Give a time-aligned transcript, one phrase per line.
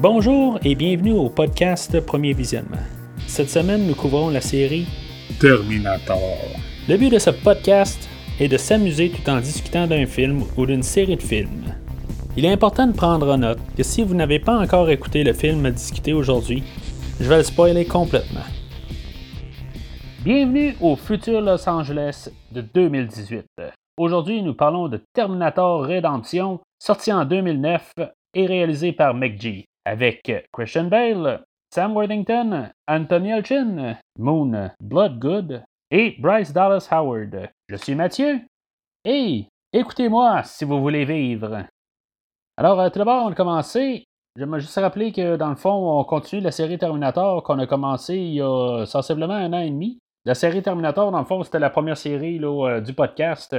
[0.00, 2.76] Bonjour et bienvenue au podcast Premier Visionnement.
[3.26, 4.86] Cette semaine, nous couvrons la série
[5.40, 6.38] Terminator.
[6.88, 10.84] Le but de ce podcast est de s'amuser tout en discutant d'un film ou d'une
[10.84, 11.74] série de films.
[12.36, 15.32] Il est important de prendre en note que si vous n'avez pas encore écouté le
[15.32, 16.62] film à discuter aujourd'hui,
[17.18, 18.46] je vais le spoiler complètement.
[20.22, 23.46] Bienvenue au futur Los Angeles de 2018.
[23.98, 27.94] Aujourd'hui, nous parlons de Terminator Redemption, sorti en 2009
[28.34, 36.52] et réalisé par McG, avec Christian Bale, Sam Worthington, Anthony Elchin, Moon Bloodgood et Bryce
[36.52, 37.48] Dallas Howard.
[37.68, 38.40] Je suis Mathieu
[39.06, 41.64] et écoutez-moi si vous voulez vivre.
[42.58, 44.04] Alors, euh, tout d'abord, on a commencé.
[44.36, 47.66] Je me juste rappeler que dans le fond, on continue la série Terminator qu'on a
[47.66, 49.98] commencé il y a sensiblement un an et demi.
[50.26, 53.56] La série Terminator, dans le fond, c'était la première série là, euh, du podcast.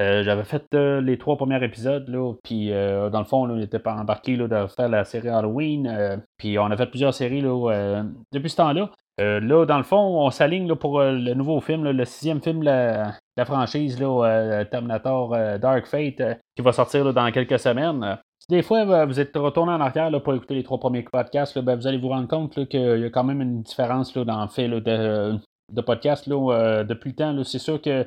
[0.00, 3.78] Euh, j'avais fait euh, les trois premiers épisodes, là, puis dans le fond, on n'était
[3.78, 8.02] pas embarqué là, de faire la série Halloween, puis on a fait plusieurs séries là,
[8.32, 8.90] depuis ce temps-là.
[9.18, 13.12] là, dans le fond, on s'aligne pour le nouveau film, le sixième film de la,
[13.36, 16.22] la, franchise, là, Terminator Dark Fate,
[16.56, 18.18] qui va sortir dans quelques semaines.
[18.38, 21.58] Si des fois vous êtes retourné en arrière là, pour écouter les trois premiers podcasts,
[21.60, 24.48] ben, vous allez vous rendre compte qu'il y a quand même une différence dans le
[24.48, 25.38] fait de,
[25.72, 27.44] de podcast là, euh, depuis le temps.
[27.44, 28.06] C'est sûr que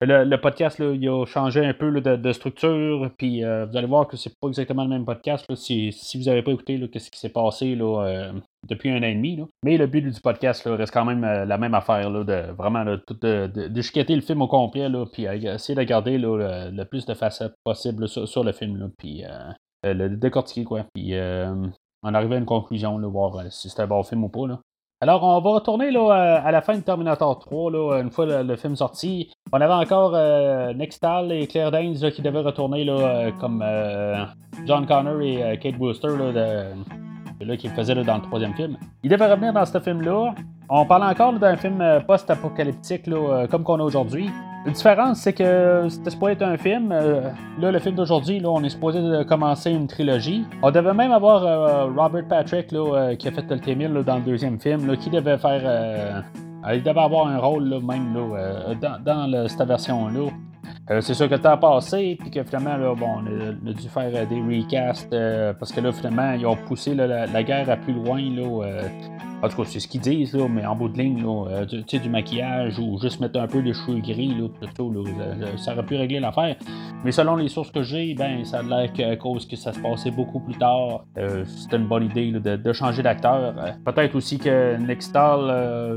[0.00, 4.06] le, podcast, là, il a changé un peu de, structure, puis euh, vous allez voir
[4.06, 5.44] que c'est pas exactement le même podcast.
[5.56, 8.32] si, vous n'avez pas écouté ce qui s'est passé là, euh,
[8.68, 9.40] depuis un an et demi.
[9.64, 14.14] Mais le but du podcast reste quand même la même affaire, de vraiment de, de,
[14.14, 18.52] le film au complet, puis essayer de garder le, plus de facettes possible sur, le
[18.52, 19.24] film, puis
[19.82, 20.86] le décortiquer, quoi.
[20.94, 24.60] Puis en arriver à une conclusion, voir si c'est un bon film ou pas.
[25.00, 28.56] Alors, on va retourner là, à la fin de Terminator 3, là, une fois le,
[28.56, 29.30] film sorti.
[29.52, 34.24] On avait encore euh, Nextal et Claire Danes qui devaient retourner là, euh, comme euh,
[34.66, 36.72] John Connor et euh, Kate Brewster là,
[37.40, 38.76] là, qui faisaient dans le troisième film.
[39.04, 40.34] Ils devaient revenir dans ce film-là.
[40.70, 43.08] On parle encore d'un film post-apocalyptique
[43.50, 44.30] comme qu'on a aujourd'hui.
[44.66, 46.90] La différence, c'est que c'était supposé être un film.
[46.92, 50.44] Euh, là, le film d'aujourd'hui, on est supposé commencer une trilogie.
[50.62, 54.58] On devait même avoir euh, Robert Patrick, euh, qui a fait le dans le deuxième
[54.58, 56.24] film, qui devait faire.
[56.70, 60.28] il devait avoir un rôle même là, dans, cette version-là.
[61.00, 64.10] c'est sûr que le temps a passé, puis que finalement, bon, on a, dû faire
[64.26, 65.16] des recasts,
[65.58, 68.20] parce que là, finalement, ils ont poussé la, guerre à plus loin,
[69.42, 71.82] en tout cas, c'est ce qu'ils disent, là, mais en bout de ligne, euh, tu
[71.86, 75.02] sais, du maquillage ou juste mettre un peu de cheveux gris, là, plutôt, là,
[75.56, 76.56] ça aurait pu régler l'affaire.
[77.04, 79.78] Mais selon les sources que j'ai, ben, ça a l'air qu'à cause que ça se
[79.78, 83.54] passait beaucoup plus tard, euh, c'était une bonne idée de, changer d'acteur.
[83.56, 85.96] Euh, peut-être aussi que Nextal, euh,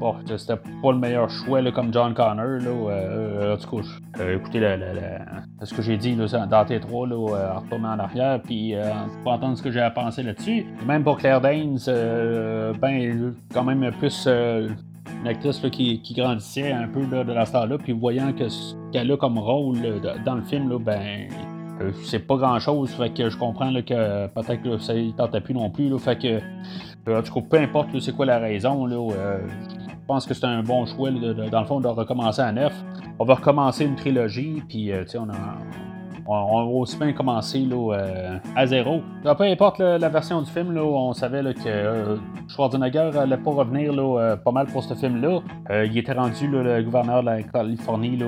[0.00, 2.58] bon, c'était pas le meilleur choix comme John Connor.
[3.52, 4.60] En tout cas, écoutez
[5.62, 8.74] ce que j'ai dit dans T3, là, en retournant en arrière, puis
[9.22, 10.66] pour entendre ce que j'ai à penser là-dessus.
[10.86, 11.78] Même pour Claire Danes,
[12.80, 18.32] ben, quand même plus une actrice qui, grandissait un peu de la star-là, puis voyant
[18.32, 19.78] que ce qu'elle a comme rôle
[20.24, 21.28] dans le film, là, ben,
[21.80, 22.90] euh, c'est pas grand-chose.
[22.90, 25.96] Fait que je comprends que peut-être que ça ne tentait plus non plus.
[25.98, 26.40] fait que,
[27.08, 29.38] euh, en tout cas, peu importe c'est quoi la raison, là, euh,
[29.78, 32.74] je pense que c'est un bon choix, dans le fond, de recommencer à neuf.
[33.18, 35.58] On va recommencer une trilogie, puis on a
[36.26, 39.02] on, va aussi bien commencer là, euh, à zéro.
[39.22, 42.16] peu importe la version du film, on savait que euh,
[42.48, 45.40] Schwarzenegger allait pas revenir euh, pas mal pour ce film-là.
[45.84, 48.18] il était rendu le gouverneur de la Californie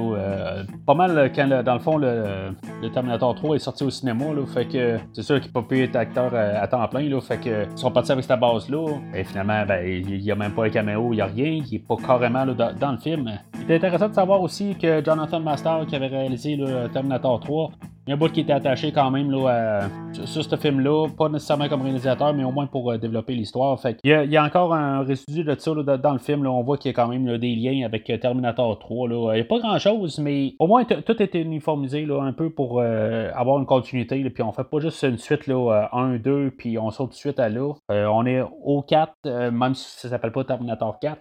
[0.87, 2.53] pas mal quand dans le fond le,
[2.93, 4.25] Terminator 3 est sorti au cinéma.
[4.53, 7.09] Fait que c'est sûr qu'il peut pas être acteur à, temps plein.
[7.21, 8.87] Fait que ils sont partis avec cette base-là.
[9.15, 11.63] Et finalement, ben, il n'y a même pas un caméo, il n'y a rien.
[11.65, 13.31] Il n'est pas carrément dans, dans, le film.
[13.61, 17.71] Il est intéressant de savoir aussi que Jonathan Master, qui avait réalisé le Terminator 3,
[18.07, 19.89] il y a un bout qui était attaché quand même là,
[20.25, 23.79] sur ce film-là, pas nécessairement comme réalisateur, mais au moins pour euh, développer l'histoire.
[23.81, 26.45] Fait il, y a, encore un résidu de ça dans le film.
[26.47, 29.09] On voit qu'il y a quand même des liens avec euh, Terminator 3.
[29.09, 29.33] Là.
[29.33, 33.31] Il n'y a pas grand-chose, mais au moins tout est uniformisé un peu pour euh,
[33.35, 34.21] avoir une continuité.
[34.21, 37.13] Là, puis on fait pas juste une suite là, 1, 2, puis on saute tout
[37.13, 37.73] de suite à là.
[37.89, 41.21] on est au 4, même si ça s'appelle pas Terminator 4.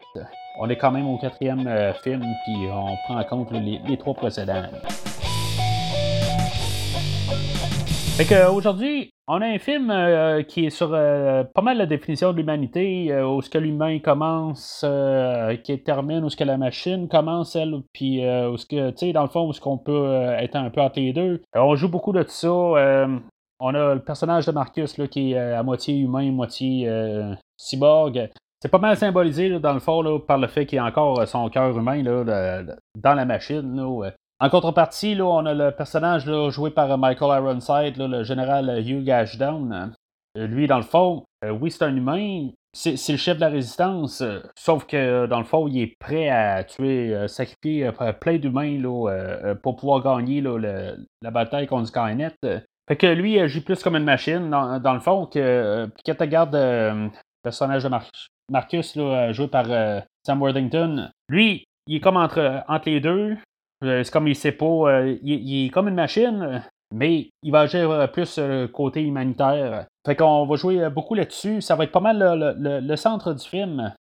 [0.60, 1.70] On est quand même au quatrième
[2.04, 4.64] film, puis on prend en compte les trois précédents.
[8.18, 12.34] Fait aujourd'hui, on a un film euh, qui est sur euh, pas mal la définition
[12.34, 14.86] de l'humanité, euh, où ce que l'humain commence,
[15.64, 19.14] qui termine, où ce que la machine commence, elle, puis où ce que, tu sais,
[19.14, 21.42] dans le fond, où ce qu'on peut être un peu entre les deux.
[21.56, 22.52] on joue beaucoup de ça.
[22.52, 26.90] on a le personnage de Marcus là, qui est à moitié humain, moitié
[27.58, 28.30] cyborg.
[28.62, 31.76] C'est pas mal symbolisé dans le fond par le fait qu'il a encore son cœur
[31.78, 32.64] humain là,
[32.96, 33.76] dans la machine.
[33.76, 39.08] Là, en contrepartie, là, on a le personnage joué par Michael Ironside, le général Hugh
[39.10, 39.94] Ashdown.
[40.36, 44.24] lui, dans le fond, oui, c'est un humain, c'est le chef de la résistance,
[44.58, 48.82] sauf que dans le fond, il est prêt à tuer, sacrifier plein d'humains
[49.62, 52.36] pour pouvoir gagner la bataille contre Skynet.
[52.88, 56.20] Fait que lui, il agit plus comme une machine, dans, le fond, que quand tu
[56.20, 57.10] regardes le
[57.44, 57.90] personnage de
[58.52, 58.98] Marcus,
[59.34, 59.68] joué par
[60.26, 63.38] Sam Worthington, lui, il est comme entre, entre les deux.
[63.82, 65.06] C'est comme il sait pas.
[65.24, 66.62] il, est comme une machine,
[66.94, 69.86] mais il va agir euh, plus euh, côté humanitaire.
[70.06, 71.62] Fait qu'on va jouer euh, beaucoup là-dessus.
[71.62, 73.94] Ça va être pas mal le, centre du film.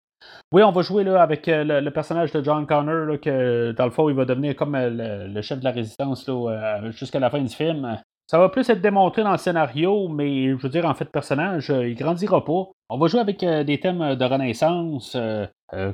[0.52, 4.08] Oui, on va jouer là, avec le, personnage de John Connor, que dans le fond,
[4.08, 6.28] il va devenir comme le, chef de la résistance
[6.90, 7.98] jusqu'à la fin du film.
[8.26, 11.10] Ça va plus être démontré dans le scénario, mais je veux dire, en fait, le
[11.10, 12.68] personnage, il grandira pas.
[12.90, 15.16] On va jouer avec des thèmes de renaissance,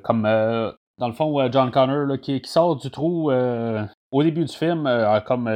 [0.03, 0.27] comme
[0.99, 4.89] dans le fond, John Connor qui, sort du trou au début du film,
[5.27, 5.49] comme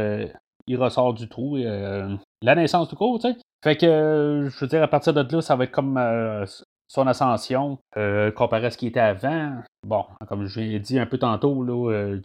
[0.69, 1.56] il ressort du trou.
[1.56, 3.37] Euh, la naissance tout court, tu sais.
[3.64, 6.46] Fait que, euh, je veux dire, à partir de là, ça va être comme euh,
[6.87, 7.79] son ascension
[8.37, 9.62] comparé à ce qui était avant.
[9.87, 11.67] Bon, comme je l'ai dit un peu tantôt,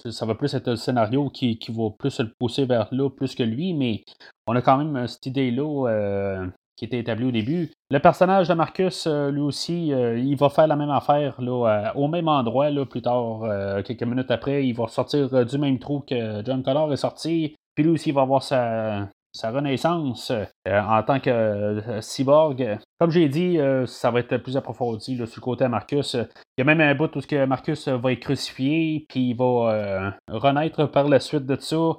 [0.10, 3.44] ça va plus être un scénario qui, va plus le pousser vers là, plus que
[3.44, 4.04] lui, mais
[4.48, 6.46] on a quand même cette idée-là
[6.78, 7.72] qui était établie au début.
[7.94, 12.28] Le personnage de Marcus, lui aussi, il va faire la même affaire là, au même
[12.28, 13.44] endroit là, plus tard,
[13.86, 14.66] quelques minutes après.
[14.66, 17.56] Il va sortir du même trou que John Connor est sorti.
[17.76, 19.10] Puis lui aussi, il va avoir sa,
[19.44, 22.80] renaissance euh, en tant que euh, cyborg.
[23.00, 26.14] Comme j'ai dit, euh, ça va être plus approfondi sur le côté Marcus.
[26.14, 26.28] Il
[26.60, 30.86] y a même un bout où que Marcus va être crucifié, puis il va renaître
[30.86, 31.94] par la suite de ça.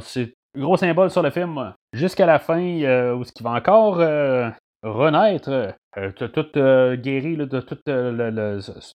[0.00, 1.74] c'est gros symbole sur le film.
[1.92, 2.62] Jusqu'à la fin,
[3.14, 4.00] où ce qui va encore
[4.82, 5.74] renaître,
[6.16, 6.52] tout
[7.00, 7.76] guéri de tout,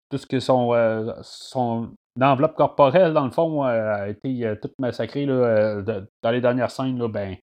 [0.09, 4.73] tout ce que son, son l'enveloppe corporelle, dans le fond, euh, a été euh, toute
[4.79, 5.81] massacrée euh,
[6.23, 6.97] dans les dernières scènes.
[6.97, 7.35] Là, ben,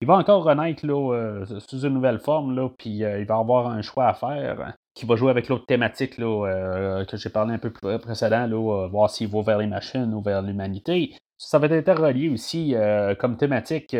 [0.00, 3.82] il va encore renaître là, sous une nouvelle forme, là, puis il va avoir un
[3.82, 7.70] choix à faire qui va jouer avec l'autre thématique là, que j'ai parlé un peu
[7.70, 11.14] plus précédent, là, voir s'il va vers les machines ou vers l'humanité.
[11.38, 12.74] Ça va être relié aussi
[13.18, 13.96] comme thématique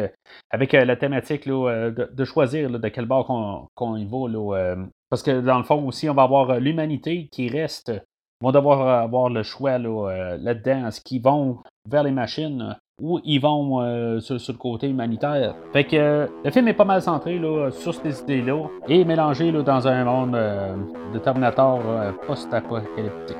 [0.50, 4.76] avec la thématique de, choisir de quel bord qu'on y va.
[5.08, 7.92] parce que dans le fond aussi, on va avoir l'humanité qui reste
[8.40, 10.88] vont devoir avoir le choix euh, là-dedans.
[10.88, 15.54] Est-ce qu'ils vont vers les machines ou ils vont euh, sur, le côté humanitaire.
[15.72, 17.40] Fait que euh, le film est pas mal centré
[17.72, 20.38] sur ces idées-là et mélangé dans un monde
[21.12, 21.80] de Terminator
[22.26, 23.36] post-apocalyptique.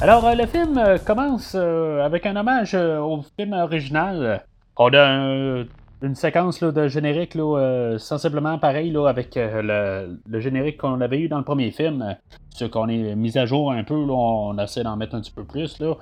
[0.00, 4.44] Alors, le film commence avec un hommage au film original
[4.76, 5.64] on a
[6.04, 11.28] une séquence de générique euh, sensiblement pareil là, avec euh, le, générique qu'on avait eu
[11.28, 12.16] dans le premier film.
[12.50, 15.44] Ce qu'on est mis à jour un peu, on essaie d'en mettre un petit peu
[15.44, 15.78] plus.
[15.80, 15.94] Là.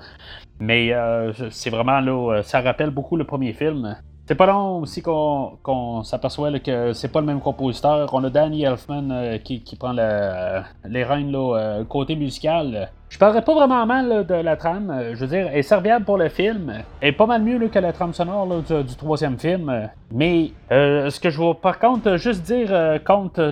[0.59, 3.95] Mais euh, c'est vraiment là, ça rappelle beaucoup le premier film.
[4.25, 8.09] C'est pas long aussi qu'on s'aperçoit que c'est pas le même compositeur.
[8.13, 12.89] On a Danny Elfman qui, prend les rênes là, côté musical.
[13.13, 14.89] Je parlerai pas vraiment mal de la trame.
[14.89, 16.73] Euh, je veux dire, elle est serviable pour le film.
[16.99, 19.87] Elle est pas mal mieux que la trame sonore du, troisième film.
[20.11, 23.43] Mais euh, ce que je veux par contre juste dire euh, contre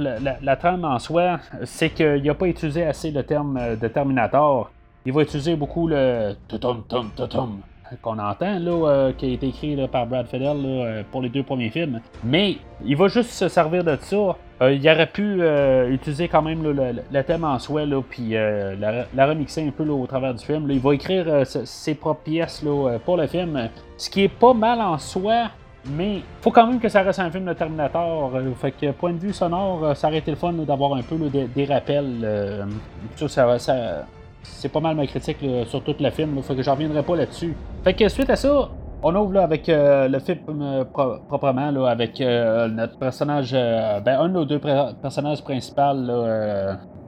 [0.42, 4.72] la, trame en soi, c'est qu'il n'a pas utilisé assez le terme de Terminator.
[5.06, 7.60] Il va utiliser beaucoup le tom tom tom
[8.01, 12.00] qu'on entend, là, qui a été écrit par Brad Fiddle pour les deux premiers films.
[12.24, 16.43] Mais il va juste se servir de ça euh, il aurait pu euh, utiliser quand
[16.43, 18.75] même le, thème en soi, puis euh,
[19.15, 20.69] la, remixer un peu au travers du film.
[20.69, 22.63] il va écrire ses propres pièces
[23.05, 25.50] pour le film, ce qui est pas mal en soi,
[25.86, 28.31] mais faut quand même que ça reste un film de Terminator.
[28.60, 31.65] fait que point de vue sonore, ça aurait été le fun d'avoir un peu des,
[31.65, 32.67] rappels.
[33.15, 34.05] ça, ça
[34.43, 36.41] c'est pas mal ma critique sur tout le film.
[36.41, 37.55] fait que j'en reviendrai pas là-dessus.
[37.83, 38.69] Fait que suite à ça,
[39.03, 44.19] on ouvre là, avec euh, le film euh, proprement, là, avec euh, notre personnage, ben,
[44.19, 45.93] un de nos deux personnages principaux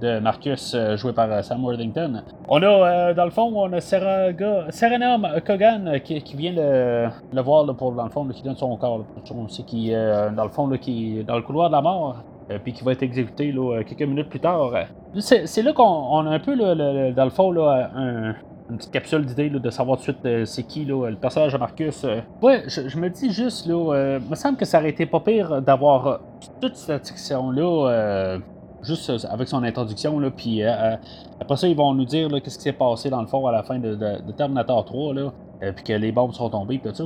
[0.02, 2.24] de Marcus, joué par Sam Worthington.
[2.50, 8.04] On a, dans le fond, on a Serena Kogan qui, vient le, voir pour, dans
[8.04, 9.06] le fond, qui donne son corps.
[9.32, 12.18] On qui, dans le fond, qui est dans le couloir de la mort.
[12.64, 13.54] Puis qui va être exécuté
[13.86, 14.72] quelques minutes plus tard.
[15.20, 18.36] C'est là qu'on a un peu, dans le fond, là, un,
[18.70, 21.54] une petite capsule d'idées de savoir tout de suite euh, c'est qui là, le personnage
[21.54, 22.04] de Marcus.
[22.04, 22.22] Euh.
[22.42, 25.62] Ouais, je, me dis juste, là, euh, me semble que ça aurait été pas pire
[25.62, 26.22] d'avoir
[26.62, 28.40] toute cette section-là,
[28.82, 32.74] juste avec son introduction, là, puis après ça, ils vont nous dire qu'est-ce qui s'est
[32.74, 33.98] passé dans le fond à la fin de,
[34.36, 35.32] Terminator 3, là,
[35.76, 37.06] puis que les bombes sont tombées, tout ça.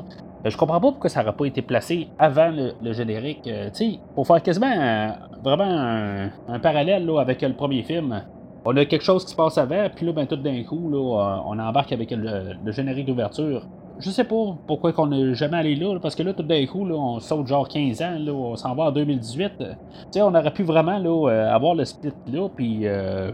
[0.50, 4.28] Je comprends pas pourquoi ça n'aurait pas été placé avant le, générique, tu sais, pour
[4.28, 5.14] faire quasiment
[5.44, 8.22] vraiment un, parallèle là, avec le premier film.
[8.66, 11.42] on a quelque chose qui se passe avant, puis là, ben, tout d'un coup, là,
[11.46, 13.66] on embarque avec le, générique d'ouverture.
[14.00, 16.86] Je sais pas pourquoi qu'on n'est jamais allé là, parce que là, tout d'un coup,
[16.86, 19.54] là, on saute genre 15 ans, là, on s'en va en 2018.
[19.58, 19.66] Tu
[20.12, 23.32] sais, on aurait pu vraiment là, euh, avoir le split là, puis euh,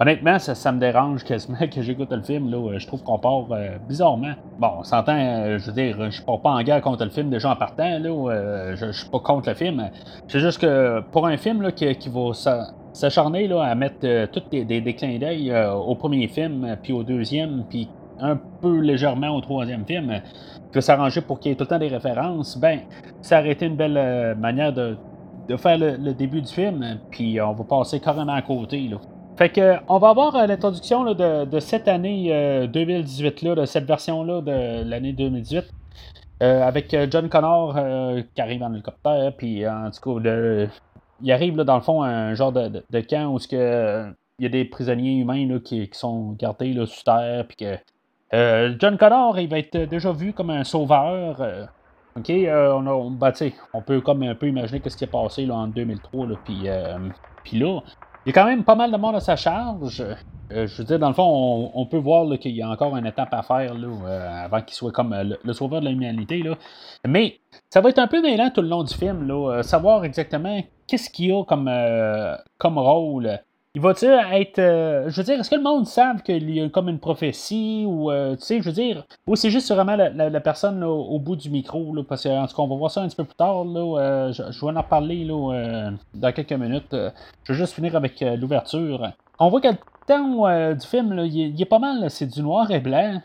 [0.00, 2.50] honnêtement, ça, me dérange quasiment que j'écoute le film.
[2.50, 4.34] Là, je trouve qu'on part euh, bizarrement.
[4.58, 7.50] Bon, on s'entend, je veux dire, je pars pas en guerre contre le film déjà
[7.50, 9.90] en partant, là, je, je suis pas contre le film.
[10.28, 12.32] C'est juste que pour un film là, qui, qui va
[12.98, 14.80] s'acharner à mettre euh, tous des, des,
[15.18, 17.88] d'œil euh, au premier film, euh, puis au deuxième, puis
[18.20, 20.20] un peu légèrement au troisième film,
[20.72, 22.80] que s'arranger pour qu'il y ait tout le temps des références, ben,
[23.22, 24.96] ça aurait été une belle manière de,
[25.56, 28.88] faire le, début du film, puis on va passer carrément à côté.
[28.88, 28.96] Là.
[29.38, 34.82] Fait que, on va avoir l'introduction de, cette année 2018, là, de cette version-là de
[34.82, 35.64] l'année 2018.
[36.40, 37.76] avec John Connor
[38.34, 40.68] qui arrive en hélicoptère, puis en tout cas,
[41.20, 44.48] il arrive là, dans le fond un genre de, camp où euh, il y a
[44.48, 47.78] des prisonniers humains qui, sont gardés là, sous terre, puis que
[48.34, 51.40] euh, John Connor, il va être déjà vu comme un sauveur.
[51.40, 51.64] Euh,
[52.16, 53.32] ok, on, a, ben,
[53.72, 56.68] on peut comme un peu imaginer ce qui est passé là, en 2003, puis,
[57.42, 57.80] puis là,
[58.26, 60.04] il y a quand même pas mal de monde à sa charge.
[60.50, 63.32] je veux dire, dans le fond, on, peut voir qu'il y a encore une étape
[63.32, 66.42] à faire là, avant qu'il soit comme le, sauveur de l'humanité.
[67.06, 70.62] Mais ça va être un peu mêlant tout le long du film, là, savoir exactement
[70.88, 73.38] qu'est-ce qu'il y a comme, euh, comme rôle?
[73.74, 74.58] Il va-tu être.
[74.58, 77.84] Euh, je veux dire, est-ce que le monde savent qu'il y a comme une prophétie
[77.86, 81.36] ou, euh, tu sais, je veux dire, ou c'est juste vraiment la, personne au bout
[81.36, 83.36] du micro, là, parce qu'en tout cas, on va voir ça un petit peu plus
[83.36, 86.92] tard, là, je, vais en reparler là, dans quelques minutes.
[86.92, 89.12] je vais juste finir avec l'ouverture.
[89.38, 92.70] On voit que le temps du film, il, il, est pas mal, c'est du noir
[92.70, 93.20] et blanc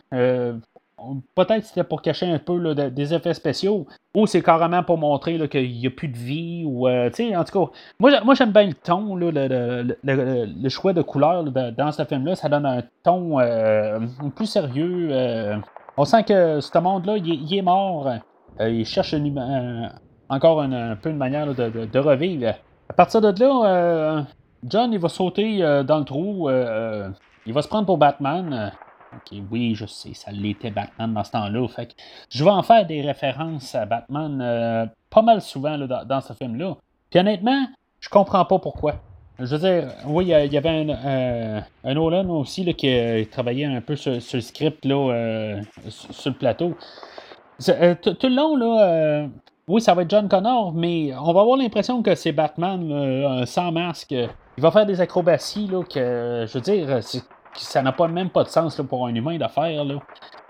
[1.35, 5.71] peut-être c'était pour cacher un peu des effets spéciaux, ou c'est carrément pour montrer qu'il
[5.71, 8.73] n'y a plus de vie, ou, euh, en tout cas, moi, moi j'aime bien le
[8.73, 13.99] ton, le, choix de couleurs dans ce film-là, ça donne un ton euh,
[14.35, 15.09] plus sérieux.
[15.11, 15.57] Euh.
[15.97, 18.09] on sent que ce monde-là, il, est mort,
[18.59, 19.15] il cherche
[20.29, 22.53] encore un, peu une manière de, revivre.
[22.89, 24.25] À partir de là,
[24.65, 26.49] John, il va sauter dans le trou,
[27.45, 28.71] il va se prendre pour Batman.
[29.15, 31.67] OK, oui, je sais, ça l'était Batman dans ce temps-là.
[31.67, 31.93] Fait que
[32.29, 36.75] je vais en faire des références à Batman euh, pas mal souvent dans, ce film-là.
[37.09, 37.67] Puis honnêtement,
[37.99, 38.95] je comprends pas pourquoi.
[39.39, 43.81] Je veux dire, oui, il y avait un, euh, Nolan aussi qui euh, travaillait un
[43.81, 46.75] peu sur, le script là, sur, le plateau.
[47.57, 49.27] tout le long, là,
[49.67, 53.71] oui, ça va être John Connor, mais on va avoir l'impression que c'est Batman sans
[53.71, 54.11] masque.
[54.11, 57.01] Il va faire des acrobaties là, que, je veux dire,
[57.55, 59.83] ça n'a pas même pas de sens pour un humain d'affaire.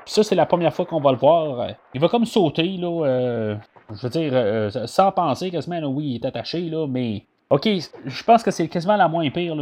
[0.06, 1.68] Puis ça, c'est la première fois qu'on va le voir.
[1.94, 3.56] Il va comme sauter, là, euh,
[3.90, 7.70] je veux dire, euh, sans penser quasiment, oui, il est attaché, là, mais OK,
[8.06, 9.56] je pense que c'est quasiment la moins pire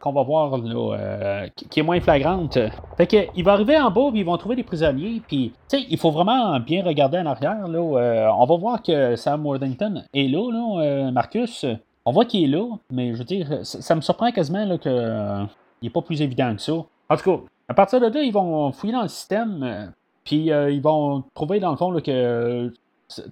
[0.00, 2.58] qu'on va voir, là, euh, qui est moins flagrante.
[2.96, 5.78] Fait que, il va arriver en bas, puis ils vont trouver des prisonniers, puis, tu
[5.78, 8.34] sais, il faut vraiment bien regarder en arrière, là.
[8.36, 11.66] on va voir que Sam Worthington est là, là, Marcus.
[12.06, 15.46] On voit qu'il est là, mais je veux dire, ça, me surprend quasiment là, que
[15.84, 16.72] il n'est pas plus évident que ça.
[16.72, 19.86] En tout cas, à partir de là, ils vont fouiller dans le système, euh,
[20.24, 22.70] puis euh, ils vont trouver dans le fond que euh,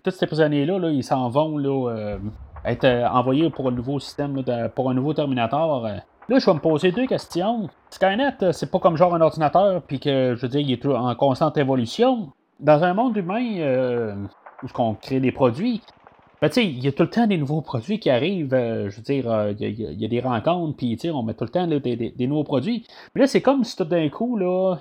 [0.05, 2.19] tous ces prisonniers-là, là, ils s'en vont là,
[2.67, 4.43] être envoyés pour un nouveau système,
[4.75, 5.83] pour un nouveau Terminator.
[6.29, 7.71] Là, je vais me poser deux questions.
[7.89, 11.15] Skynet, c'est pas comme genre un ordinateur, puis que, je veux dire, il est en
[11.15, 12.29] constante évolution.
[12.61, 14.15] Dans un monde humain,
[14.63, 15.81] où on crée des produits,
[16.43, 18.53] ben, il y a tout le temps des nouveaux produits qui arrivent.
[18.53, 21.51] Euh, je veux dire, euh, il y, a des rencontres, puis on met tout le
[21.51, 22.85] temps des, nouveaux produits.
[23.15, 24.79] Mais là, c'est comme si tout d'un coup, là,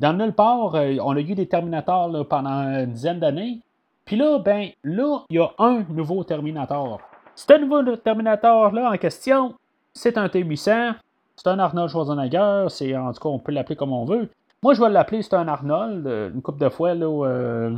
[0.00, 3.60] dans nulle part, euh, on a eu des Terminators pendant une dizaine d'années.
[4.04, 7.00] Puis là, ben, là, il y a un nouveau Terminator.
[7.48, 9.54] Un nouveau Terminator-là en question,
[9.94, 10.96] c'est un T800,
[11.36, 14.28] c'est un Arnold Schwarzenegger, c'est, en tout cas, on peut l'appeler comme on veut.
[14.62, 17.70] Moi, je vais l'appeler, c'est un Arnold, une couple de fois, là,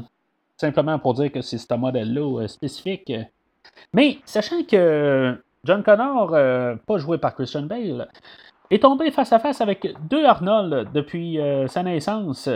[0.63, 3.13] simplement pour dire que c'est ce modèle-là euh, spécifique.
[3.93, 8.09] Mais sachant que John Connor, euh, pas joué par Christian Bale,
[8.71, 12.49] est tombé face à face avec deux Arnold depuis euh, sa naissance,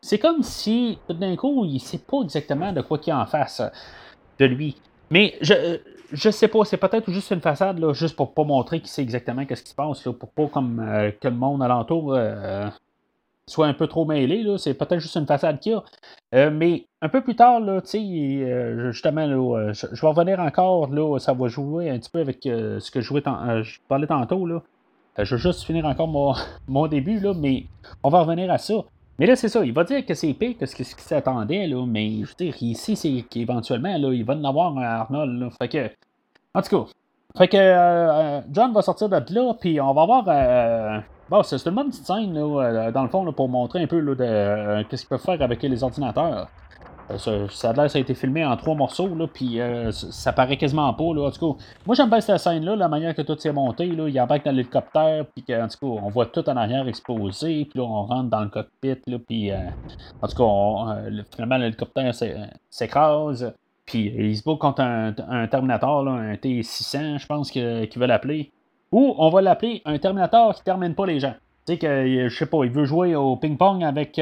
[0.00, 3.20] c'est comme si tout d'un coup, il sait pas exactement de quoi qu'il y a
[3.20, 3.62] en face
[4.38, 4.76] de lui.
[5.10, 5.78] Mais je,
[6.10, 9.02] je sais pas, c'est peut-être juste une façade, là, juste pour pas montrer qu'il sait
[9.02, 10.84] exactement ce qui se passe, là, pour pas comme
[11.20, 12.18] que le monde alentour
[13.52, 14.44] soit un peu trop mêlé.
[14.58, 15.84] C'est peut-être juste une façade qu'il y a.
[16.34, 20.90] Euh, mais un peu plus tard, là, euh, justement, là, je, vais revenir encore.
[20.90, 24.06] Là, ça va jouer un petit peu avec euh, ce que je, jouais je parlais
[24.06, 24.46] tantôt.
[24.46, 24.62] Là.
[25.18, 26.34] je vais juste finir encore mon,
[26.68, 27.64] mon, début, là, mais
[28.02, 28.74] on va revenir à ça.
[29.18, 29.64] Mais là, c'est ça.
[29.64, 32.54] Il va dire que c'est pire que ce qui s'attendait, là, mais je veux dire,
[32.60, 35.50] ici, c'est qu'éventuellement, là, il va en avoir un Arnold.
[35.58, 35.90] Fait que,
[36.54, 36.90] en tout cas,
[37.36, 41.02] Fait que John va sortir de là, puis on va voir.
[41.32, 45.02] Bon, c'est une bonne petite scène, dans le fond, pour montrer un peu de, qu'est-ce
[45.02, 46.48] qu'ils peuvent faire avec les ordinateurs.
[47.10, 50.56] Euh, ça, a ça a été filmé en trois morceaux, là, puis euh, ça paraît
[50.56, 51.14] quasiment pas.
[51.14, 51.26] Là.
[51.26, 53.86] En tout cas, moi j'aime bien cette scène-là, la manière que tout s'est monté.
[53.86, 54.08] Là.
[54.08, 57.78] Il embarque dans l'hélicoptère, puis en tout cas, on voit tout en arrière explosé, puis
[57.78, 59.56] là, on rentre dans le cockpit, là, puis euh,
[60.20, 60.96] en tout cas,
[61.34, 62.14] finalement, l'hélicoptère
[62.70, 63.52] s'écrase,
[63.84, 68.52] puis il se bat contre un, Terminator, là, un T600, je pense qu'il veut l'appeler.
[68.92, 71.34] Ou on va l'appeler un Terminator qui termine pas les gens.
[71.66, 74.18] Tu sais que, je sais pas, il veut jouer au ping-pong avec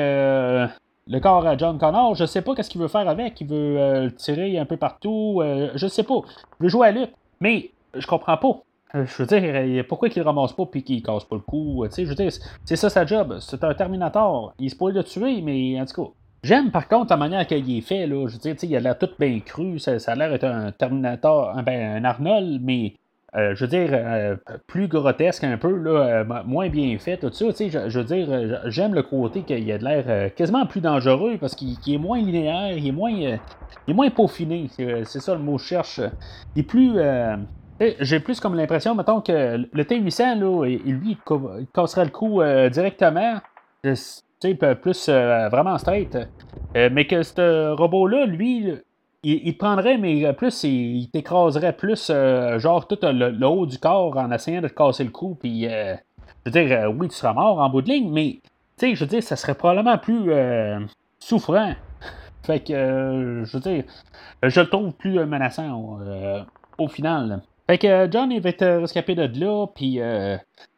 [1.11, 3.41] le corps à John Connor, je sais pas qu'est-ce qu'il veut faire avec.
[3.41, 5.41] Il veut euh, tirer un peu partout.
[5.41, 6.21] Euh, je sais pas.
[6.61, 7.11] Il veut jouer à lutte.
[7.41, 8.63] Mais je comprends pas.
[8.95, 11.85] Euh, je veux dire, pourquoi qu'il ramasse pas puis qu'il casse pas le cou?
[11.91, 12.31] je veux dire,
[12.65, 13.39] c'est ça sa job.
[13.41, 14.55] C'est un Terminator.
[14.61, 16.11] Il se pourrait le tuer, mais en tout cas.
[16.43, 18.07] J'aime par contre la manière qu'il est fait.
[18.07, 18.27] Là.
[18.29, 19.79] Je veux dire, il a l'air tout bien cru.
[19.81, 22.95] Ça, a l'air d'être un Terminator, ben, un Arnold, mais
[23.37, 27.31] euh, je veux dire, euh, plus grotesque un peu, là, euh, moins bien fait, tout
[27.33, 27.47] ça.
[27.51, 31.55] Je, je veux dire, j'aime le côté qu'il a de l'air quasiment plus dangereux parce
[31.55, 33.39] qu'il est moins linéaire, il est moins, il
[33.89, 34.69] est moins peaufiné.
[34.77, 36.01] C'est ça le mot que je cherche.
[36.57, 36.95] Il est plus.
[38.01, 43.39] J'ai plus comme l'impression, mettons, que le T800, là, lui, il casserait le coup directement.
[44.83, 46.19] plus vraiment straight.
[46.75, 48.75] mais que ce robot-là, lui,
[49.23, 53.79] il, te prendrait, mais euh, plus, il, t'écraserait plus, euh, genre, tout le, haut du
[53.79, 55.37] corps en essayant de te casser le cou.
[55.39, 55.95] Puis, euh,
[56.47, 58.41] je veux dire, oui, tu seras mort en bout de ligne, mais,
[58.79, 60.33] tu sais, je veux dire, ça serait probablement plus
[61.19, 61.75] souffrant.
[62.43, 63.85] fait que, je veux dire,
[64.43, 65.99] je le trouve plus menaçant
[66.79, 67.43] au final.
[67.67, 70.01] Fait que John, il va être rescapé de là, puis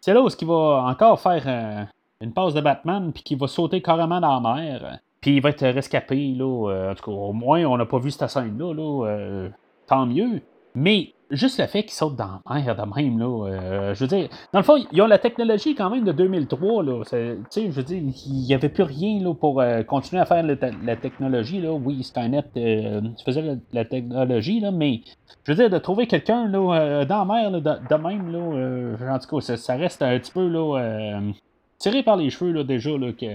[0.01, 1.89] c'est là où il va encore faire
[2.21, 4.99] une pause de Batman, puis qu'il va sauter carrément dans la mer.
[5.23, 6.69] Puis il va être rescapé, là.
[6.69, 9.07] Euh, en tout cas, au moins, on n'a pas vu cette scène-là, là.
[9.07, 9.49] Euh,
[9.87, 10.43] tant mieux.
[10.75, 14.09] Mais juste le fait qu'il saute dans la mer de même, là, euh, je veux
[14.09, 17.05] dire, dans le fond, ils ont la technologie quand même de 2003, là.
[17.05, 17.17] Tu
[17.51, 20.97] sais, je veux dire, il n'y avait plus rien, là, pour continuer à faire la
[20.97, 21.73] technologie, là.
[21.73, 22.43] Oui, Skynet
[23.25, 25.03] faisait la, technologie, là, mais
[25.45, 29.19] je veux dire, de trouver quelqu'un, là, dans la mer, là, de, même, là, en
[29.21, 31.21] tout cas, ça, reste un petit peu, là,
[31.79, 33.29] tiré par les cheveux, là, déjà, là, qu'il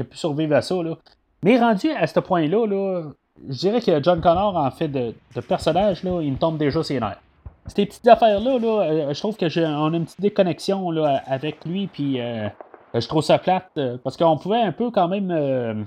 [0.00, 0.98] a pu survivre à ça, là.
[1.42, 3.02] Mais rendu à ce point-là, là,
[3.48, 5.14] je dirais que John Connor, en fait, de,
[5.48, 7.20] personnage, là, il me tombe déjà ses nerfs.
[7.66, 11.64] Ces petites affaires-là, là, euh, je trouve que on a une petite déconnexion là, avec
[11.64, 12.48] lui, puis euh,
[12.94, 15.86] je trouve ça plate, euh, parce qu'on pouvait un peu quand même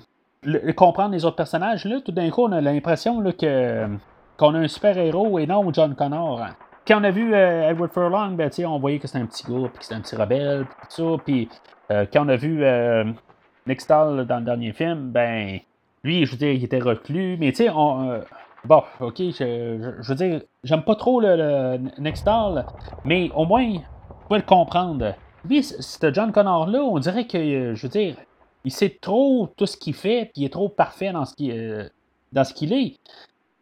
[0.75, 1.85] comprendre les autres personnages.
[1.85, 3.87] Là, tout d'un coup, on a l'impression que,
[4.37, 6.47] qu'on a un super-héros et non John Connor.
[6.85, 9.79] Quand on a vu Edward Furlong, ben, on voyait que c'était un petit gars, puis
[9.79, 11.49] que c'était un petit rebelle, puis tout ça, puis
[11.89, 12.63] quand on a vu
[13.69, 15.59] Nextal, dans le dernier film, ben,
[16.03, 18.09] lui, je veux dire, il était reclus, mais tu sais, on.
[18.09, 18.19] Euh,
[18.65, 21.35] bon, ok, je, veux dire, j'aime pas trop le,
[21.77, 22.11] le
[23.05, 25.13] mais au moins, vous pouvez le comprendre.
[25.47, 28.15] Lui, ce John Connor-là, on dirait que, je veux dire,
[28.65, 31.51] il sait trop tout ce qu'il fait, puis il est trop parfait dans ce qu'il
[31.51, 31.87] euh,
[32.31, 32.97] dans ce qu'il est.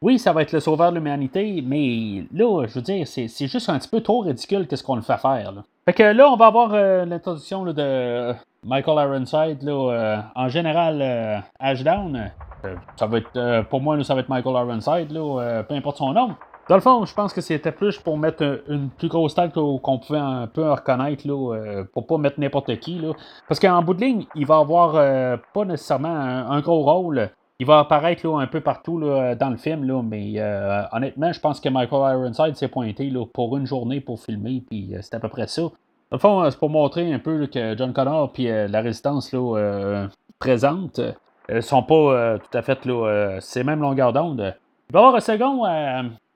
[0.02, 3.70] Oui, ça va être le sauveur de l'humanité, mais là, je veux dire, c'est juste
[3.70, 5.52] un petit peu trop ridicule qu'est-ce qu'on le fait faire.
[5.52, 5.64] Là.
[5.88, 11.02] Fait que là, on va avoir euh, l'introduction de Michael Ironside, là, euh, en général,
[11.02, 12.30] euh, Ashdown,
[12.66, 16.12] euh, ça va être, pour moi, ça va être Michael Ironside, là, peu importe son
[16.12, 16.36] nom.
[16.68, 20.00] Dans le fond, je pense que c'était plus pour mettre une plus grosse tête qu'on
[20.00, 23.00] pouvait un peu reconnaître, là, pour pas mettre n'importe qui.
[23.00, 23.14] Là.
[23.48, 27.30] Parce qu'en bout de ligne, il va avoir pas nécessairement un, gros rôle.
[27.60, 30.40] Il va apparaître un peu partout dans le film, mais
[30.92, 35.16] honnêtement, je pense que Michael Ironside s'est pointé pour une journée pour filmer, puis c'est
[35.16, 35.64] à peu près ça.
[36.10, 38.82] Dans le fond, euh, c'est pour montrer un peu que John Connor et euh, la
[38.82, 40.08] résistance euh,
[40.40, 41.02] présente
[41.50, 44.56] ne sont pas tout à fait là, ces mêmes longueurs d'onde.
[44.90, 45.64] Il va y avoir un second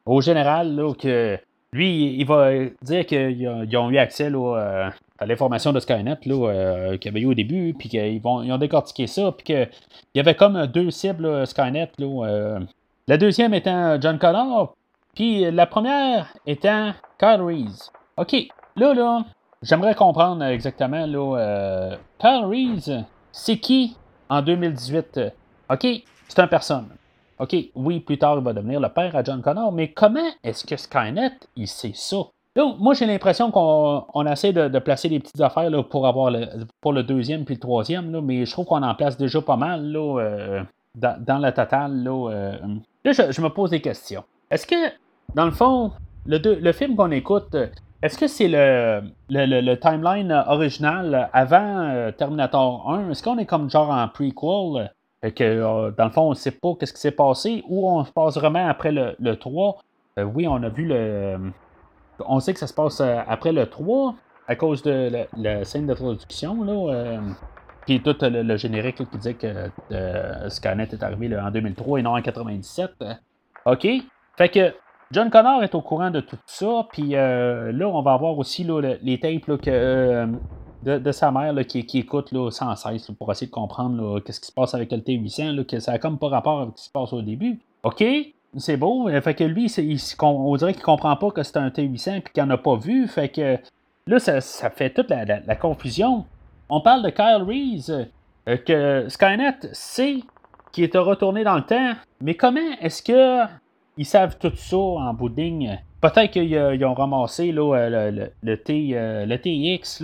[0.05, 1.37] au général que
[1.73, 4.91] lui, il va dire qu'ils ont eu accès là,
[5.25, 8.57] l'information de Skynet là, qu'il y avait eu au début, puis qu'ils vont, ils ont
[8.57, 9.69] décortiqué ça, puis qu'il
[10.15, 11.91] y avait comme deux cibles Skynet.
[11.99, 12.59] Là,
[13.07, 14.75] la deuxième étant John Connor,
[15.15, 17.91] puis la première étant Kyle Reese.
[18.17, 18.35] OK,
[18.75, 19.25] là, là,
[19.63, 23.95] J'aimerais comprendre exactement, là, euh, Kyle Reese, c'est qui
[24.27, 25.19] en 2018?
[25.69, 25.87] OK,
[26.27, 26.87] c'est un personne.
[27.37, 30.65] OK, oui, plus tard, il va devenir le père à John Connor, mais comment est-ce
[30.65, 32.17] que Skynet, il sait ça?
[32.55, 36.47] Moi, j'ai l'impression qu'on essaie de, placer des petites affaires là, pour avoir le,
[36.81, 39.55] pour le deuxième puis le troisième, là, mais je trouve qu'on en place déjà pas
[39.55, 40.63] mal là, euh,
[40.95, 42.03] dans, la totale.
[42.03, 42.57] Là, euh.
[43.05, 44.23] là je, me pose des questions.
[44.49, 44.91] Est-ce que,
[45.33, 45.91] dans le fond,
[46.25, 47.55] le, le film qu'on écoute,
[48.01, 53.11] est-ce que c'est le, le, timeline original avant euh, Terminator 1?
[53.11, 54.91] Est-ce qu'on est comme genre en prequel?
[55.23, 58.03] et que dans le fond, on ne sait pas qu'est-ce qui s'est passé ou on
[58.03, 59.77] se passe vraiment après le, 3?
[60.17, 61.37] Euh, oui, on a vu le.
[62.27, 64.15] On sait que ça se passe après le 3,
[64.47, 67.19] à cause de la, scène d'introduction, là.
[67.85, 69.69] puis tout le, générique qui dit que
[70.49, 72.91] Skynet est arrivé en 2003 et non en 97.
[73.65, 73.87] OK?
[74.37, 74.73] Fait que
[75.11, 79.19] John Connor est au courant de tout ça, puis là, on va avoir aussi les
[79.19, 79.59] tapes
[80.83, 84.53] de, sa mère qui, écoute là, sans cesse pour essayer de comprendre qu'est-ce qui se
[84.53, 87.13] passe avec le T800, que ça n'a comme pas rapport avec ce qui se passe
[87.13, 87.59] au début.
[87.83, 88.03] OK,
[88.57, 89.09] c'est beau.
[89.09, 89.73] Euh, fait que lui,
[90.21, 93.07] on dirait qu'il comprend pas que c'est un T800 et qu'il n'en a pas vu.
[93.07, 93.57] Fait que
[94.07, 96.25] là, ça, fait toute la, confusion.
[96.69, 98.07] On parle de Kyle Reese,
[98.47, 100.17] euh, que Skynet sait
[100.71, 103.49] qu'il est retourné dans le temps, mais comment est-ce que
[103.97, 110.01] ils savent tout ça en bout Peut-être qu'ils ont ramassé euh, le, T, le TX,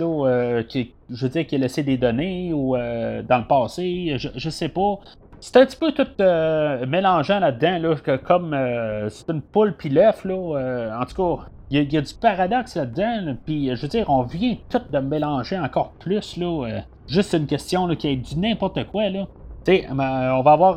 [0.68, 4.50] qui, je veux dire, qui a laissé des données ou dans le passé, je, je
[4.50, 5.00] sais pas.
[5.40, 9.74] C'est un petit peu tout euh, mélangeant là-dedans, là, que comme euh, c'est une poule
[9.76, 10.34] puis l'œuf, là.
[10.34, 14.22] Euh, en tout cas, il y, a du paradoxe là-dedans, puis je veux dire, on
[14.22, 16.80] vient tout de mélanger encore plus, là.
[17.06, 19.26] juste une question là, qui est du n'importe quoi, là.
[19.64, 20.76] Tu sais, ben, on va avoir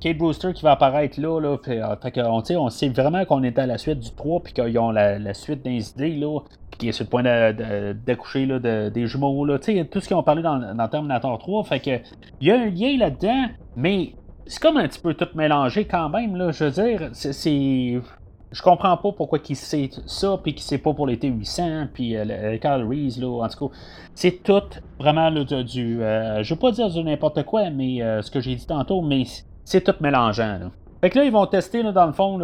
[0.00, 1.56] Kate Brewster qui va apparaître là, là
[2.02, 4.78] fait que, on, on sait vraiment qu'on est à la suite du 3, puis qu'ils
[4.78, 6.40] ont la, suite des idées, là,
[6.76, 10.42] qui est sur le point d'accoucher de, des jumeaux, là, tout ce qu'ils ont parlé
[10.42, 11.90] dans, dans Terminator 3, fait que
[12.40, 14.14] il y a un lien là-dedans, mais
[14.46, 18.00] c'est comme un petit peu tout mélangé quand même, là, je veux dire, c'est...
[18.52, 22.16] Je comprends pas pourquoi il sait ça, puis qu'il sait pas pour les T800, puis
[22.16, 23.74] euh, Carl Reese, là, en tout cas,
[24.14, 24.62] c'est tout
[25.00, 26.00] vraiment là, du...
[26.00, 29.02] Euh, je veux pas dire du n'importe quoi, mais euh, ce que j'ai dit tantôt,
[29.02, 29.24] mais
[29.64, 30.58] c'est tout mélangeant.
[30.60, 30.70] Là.
[31.00, 32.38] Fait que là, ils vont tester, là, dans le fond,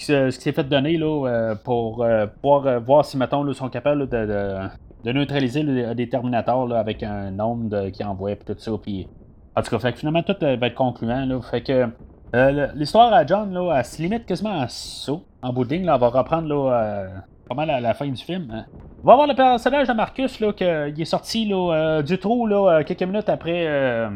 [0.00, 2.06] ce qui, s'est fait donner là, pour
[2.42, 8.02] pouvoir voir si, mettons, ils sont capables de, neutraliser des Terminators avec un nombre qui
[8.04, 9.08] envoie, puis tout ça, puis
[9.56, 11.24] en tout cas, fait que finalement, tout euh, va être concluant.
[11.24, 11.88] Là, fait que
[12.34, 15.12] euh, l'histoire à John, là, se limite quasiment à ça.
[15.42, 17.08] En bout de ligne, là, on va reprendre là, euh,
[17.48, 18.48] pas mal la fin du film.
[18.52, 18.64] Hein.
[19.04, 22.82] On va voir le personnage de Marcus, là, qu'il est sorti là, du trou là,
[22.84, 24.08] quelques minutes après,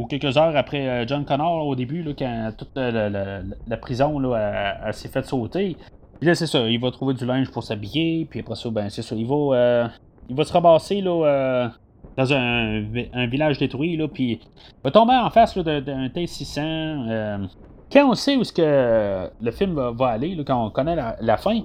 [0.00, 5.08] ou quelques heures après John Connor au début, là, quand toute la, prison là, s'est
[5.08, 5.76] faite sauter.
[6.18, 8.90] Puis là, c'est ça, il va trouver du linge pour s'habiller, puis après ça, ben,
[8.90, 9.90] c'est ça, il va,
[10.28, 11.70] il va se ramasser là,
[12.16, 14.40] dans un, village détruit, là, puis
[14.84, 16.60] va tomber en face d'un T600.
[16.60, 17.38] Euh,
[17.92, 21.60] quand on sait où ce que le film va, aller, quand on connaît la, fin,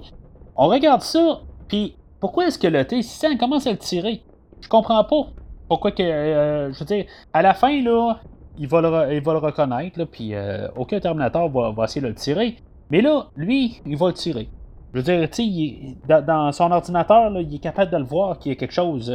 [0.56, 4.22] on regarde ça, puis pourquoi est-ce que le T600 commence à le tirer?
[4.60, 5.26] Je comprends pas.
[5.68, 8.18] Pourquoi que, euh, je veux dire, à la fin, là,
[8.58, 12.08] il va le, il va le reconnaître, puis euh, aucun Terminator va, va, essayer de
[12.08, 12.56] le tirer.
[12.90, 14.48] Mais là, lui, il va le tirer.
[14.94, 18.38] Je veux dire, tu sais, dans, son ordinateur, là, il est capable de le voir
[18.38, 19.10] qu'il y a quelque chose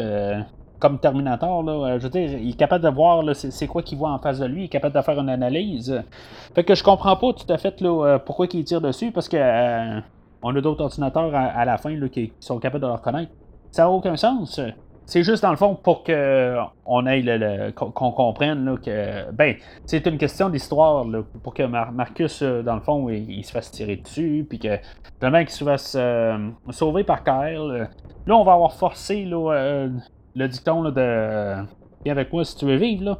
[0.81, 3.97] comme Terminator, là, euh, je veux dire, il est capable de voir c'est quoi qu'il
[3.97, 6.03] voit en face de lui, il est capable de faire une analyse.
[6.53, 9.29] Fait que je comprends pas tout à fait là, euh, pourquoi il tire dessus, parce
[9.29, 10.01] que euh,
[10.41, 13.31] on a d'autres ordinateurs à, la fin là, qui, sont capables de le reconnaître.
[13.69, 14.59] Ça n'a aucun sens.
[15.11, 19.55] C'est juste dans le fond pour que on aille le, qu'on comprenne là, que ben
[19.85, 21.05] c'est une question d'histoire
[21.43, 24.77] pour que Marcus dans le fond il, se fasse tirer dessus puis que
[25.21, 25.97] le mec se fasse
[26.69, 27.89] sauver par Kyle.
[28.25, 29.89] Là on va avoir forcé là,
[30.33, 31.67] le dicton là, de
[32.03, 33.19] Viens avec moi si tu veux vivre, là,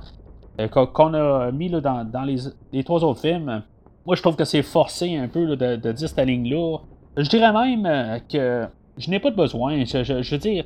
[0.59, 3.63] euh, qu'on a mis là, dans, les, trois autres films,
[4.05, 6.77] moi je trouve que c'est forcé un peu de, dire cette ligne-là.
[7.17, 9.83] Je dirais même euh, que je n'ai pas de besoin.
[9.85, 10.65] Je, veux dire,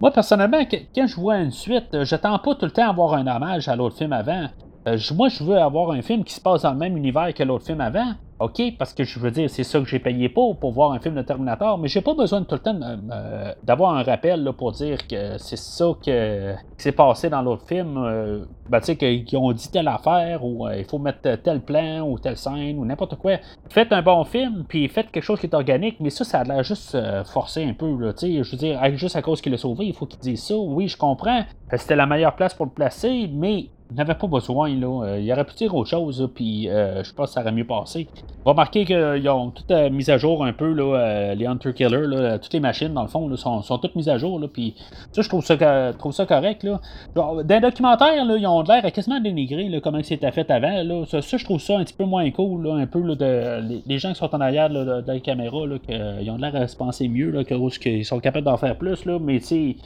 [0.00, 3.26] moi personnellement, quand je vois une suite, j'attends pas tout le temps à avoir un
[3.26, 4.48] hommage à l'autre film avant.
[4.86, 7.42] Euh, moi, je veux avoir un film qui se passe dans le même univers que
[7.42, 8.12] l'autre film avant.
[8.38, 10.98] OK, parce que je veux dire, c'est ça que j'ai payé pour, pour voir un
[10.98, 14.42] film de Terminator, mais j'ai pas besoin de tout le temps euh, d'avoir un rappel
[14.42, 17.98] là, pour dire que c'est ça que, qui s'est passé dans l'autre film.
[17.98, 22.00] Euh, ben, tu sais, qu'ils ont dit telle affaire, ou il faut mettre tel plan,
[22.00, 23.32] ou telle scène, ou n'importe quoi.
[23.68, 26.44] Faites un bon film, puis faites quelque chose qui est organique, mais ça, ça a
[26.44, 28.42] l'air juste forcé un peu, tu sais.
[28.42, 30.56] Je veux dire, juste à cause qu'il l'a sauvé, il faut qu'il dise ça.
[30.56, 31.44] Oui, je comprends.
[31.76, 35.04] C'était la meilleure place pour le placer, mais il n'avait pas besoin, là.
[35.04, 37.66] Euh, il aurait pu dire autre chose, puis euh, je pense que ça aurait mieux
[37.66, 38.06] passé.
[38.44, 42.38] Remarquez qu'ils ont tout euh, mis à jour un peu, là, les Hunter Killer, là,
[42.38, 44.74] toutes les machines, dans le fond, là, sont, sont, toutes mises à jour, là, puis
[45.12, 46.80] ça, je trouve ça, trouve ça correct, là.
[47.14, 51.04] dans le documentaire, là, ils ont l'air quasiment dénigré, là, comment c'était fait avant, là.
[51.06, 54.12] Ça, je trouve ça un petit peu moins cool, là, un peu, de, les, gens
[54.12, 57.08] qui sont en arrière, là, de, la caméra, là, qu'ils ont l'air à se penser
[57.08, 59.76] mieux, là, qu'ils sont capables d'en faire plus, là, mais, tu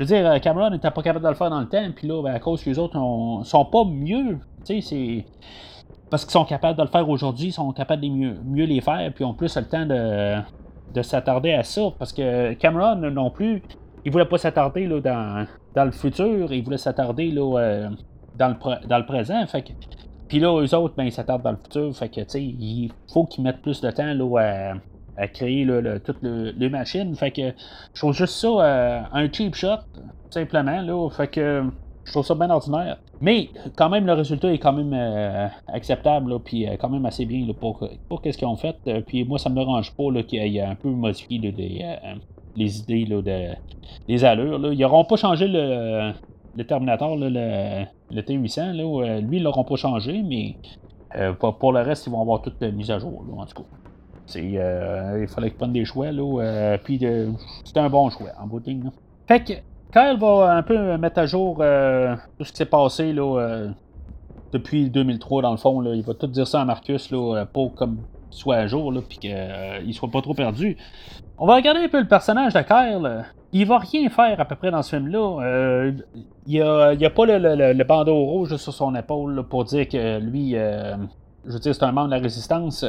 [0.00, 2.22] je veux dire, Cameron n'était pas capable de le faire dans le temps, puis là,
[2.22, 2.98] ben, à cause que les autres
[3.44, 4.38] sont pas mieux.
[4.64, 5.24] Tu sais, c'est.
[6.08, 8.80] Parce qu'ils sont capables de le faire aujourd'hui, ils sont capables de mieux, mieux les
[8.80, 10.36] faire, puis ont plus le temps de,
[10.94, 11.82] de s'attarder à ça.
[11.98, 13.62] Parce que Cameron non plus,
[14.06, 17.90] il voulait pas s'attarder là, dans, dans le futur, il voulait s'attarder là, euh,
[18.38, 19.46] dans, le, dans le présent.
[19.46, 19.72] Fait que,
[20.28, 21.94] puis là, eux autres, ben, ils s'attardent dans le futur.
[21.94, 24.74] Fait que, tu sais, il faut qu'ils mettent plus de temps là, à,
[25.20, 25.66] à créer
[26.04, 27.14] toutes les machines.
[27.14, 27.52] Fait que
[27.94, 29.80] je trouve juste ça un cheap shot,
[30.30, 30.80] simplement.
[30.80, 31.64] Là, fait que
[32.04, 32.98] je trouve ça bien ordinaire.
[33.20, 37.86] Mais quand même, le résultat est quand même acceptable, puis quand même assez bien pour,
[38.08, 38.76] pour ce qu'ils ont fait.
[39.06, 41.38] puis moi, ça me dérange pas qu'il y ait un peu modifié
[42.56, 43.52] les, idées de,
[44.08, 44.72] les allures.
[44.72, 46.12] Ils n'auront pas changé le,
[46.56, 49.20] le Terminator, le, le, T800.
[49.20, 50.56] lui, ils l'auront pas changé, mais
[51.38, 53.68] pour, le reste, ils vont avoir toute mise à jour, en tout cas.
[54.36, 57.00] Il fallait qu'ils prennent des choix, là, puis
[57.64, 58.90] c'était un bon choix, en bout de ligne.
[59.26, 59.52] Fait que
[59.92, 63.68] Kyle va un peu mettre à jour euh, tout ce qui s'est passé là, euh,
[64.52, 65.80] depuis 2003, dans le fond.
[65.80, 65.94] Là.
[65.94, 67.98] Il va tout dire ça à Marcus là, pour comme
[68.30, 70.76] soit à jour, puis qu'il euh, soit pas trop perdu.
[71.38, 73.24] On va regarder un peu le personnage de Kyle.
[73.52, 75.90] Il va rien faire à peu près dans ce film-là.
[76.46, 80.54] il n'y a, pas le, bandeau rouge sur son épaule pour dire que lui,
[81.46, 82.84] je veux dire, c'est un membre de la résistance.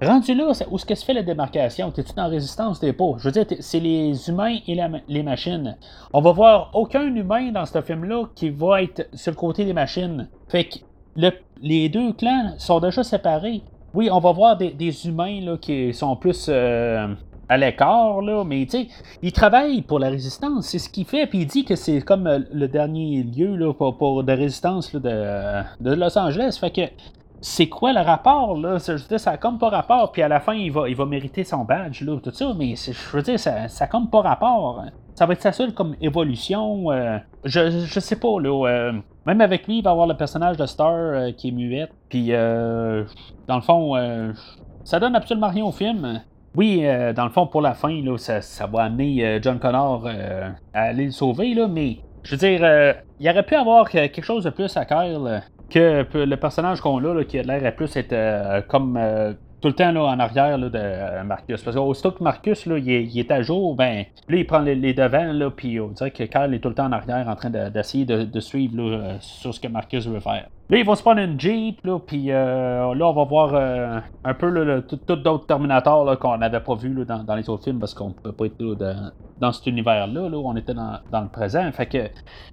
[0.00, 1.90] Rendu là, où est-ce que se fait la démarcation?
[1.90, 2.80] T'es-tu dans la résistance?
[2.80, 3.12] T'es pas.
[3.18, 5.76] Je veux dire, c'est les humains et les machines.
[6.12, 9.74] On va voir aucun humain dans ce film-là qui va être sur le côté des
[9.74, 10.28] machines.
[10.48, 10.78] Fait que
[11.60, 13.62] les deux clans sont déjà séparés.
[13.92, 17.08] Oui, on va voir des, humains là, qui sont plus euh,
[17.48, 18.88] à l'écart, mais tu sais,
[19.20, 22.28] il travaille pour la résistance, c'est ce qu'il fait, puis il dit que c'est comme
[22.28, 26.56] euh, le dernier lieu là, pour, pour de résistance de, de, Los Angeles.
[26.60, 26.82] Fait que
[27.42, 28.76] c'est quoi le rapport, là?
[28.78, 30.96] Je veux dire, ça a comme pas rapport, puis à la fin, il va, il
[30.96, 34.10] va mériter son badge, là, tout ça, mais je veux dire, ça, ça a comme
[34.10, 34.84] pas rapport.
[35.14, 36.90] Ça va être sa seule comme évolution.
[36.92, 38.68] Euh, je, je sais pas, là.
[38.68, 38.92] Euh,
[39.26, 42.28] même avec lui, il va avoir le personnage de Star euh, qui est muette, puis
[42.30, 43.94] dans le fond,
[44.84, 46.20] ça donne absolument rien au film.
[46.56, 50.06] Oui, dans le fond, pour la fin, là, ça, ça va amener John Connor
[50.74, 54.44] à aller le sauver, là, mais je veux dire, il aurait pu avoir quelque chose
[54.44, 57.94] de plus à Kyle que le personnage qu'on a, là, qui a l'air à plus
[57.96, 61.62] être euh, comme euh, tout le temps là, en arrière de euh, Marcus.
[61.62, 65.32] Parce qu'aussitôt que Marcus là, il, est, à jour, ben là, il prend les, devants,
[65.32, 68.04] là, puis on dirait que Kyle est tout le temps en arrière en train d'essayer
[68.04, 70.48] de, suivre là, sur ce que Marcus veut faire.
[70.70, 73.98] Là, ils vont se prendre une Jeep, là, puis euh, là, on va voir euh,
[74.22, 77.92] un peu là, tout, d'autres Terminators qu'on n'avait pas vu dans, les autres films parce
[77.92, 79.00] qu'on ne pouvait pas être
[79.40, 80.28] dans cet univers-là.
[80.28, 81.68] Là, on était dans, le présent.
[81.72, 81.98] Fait que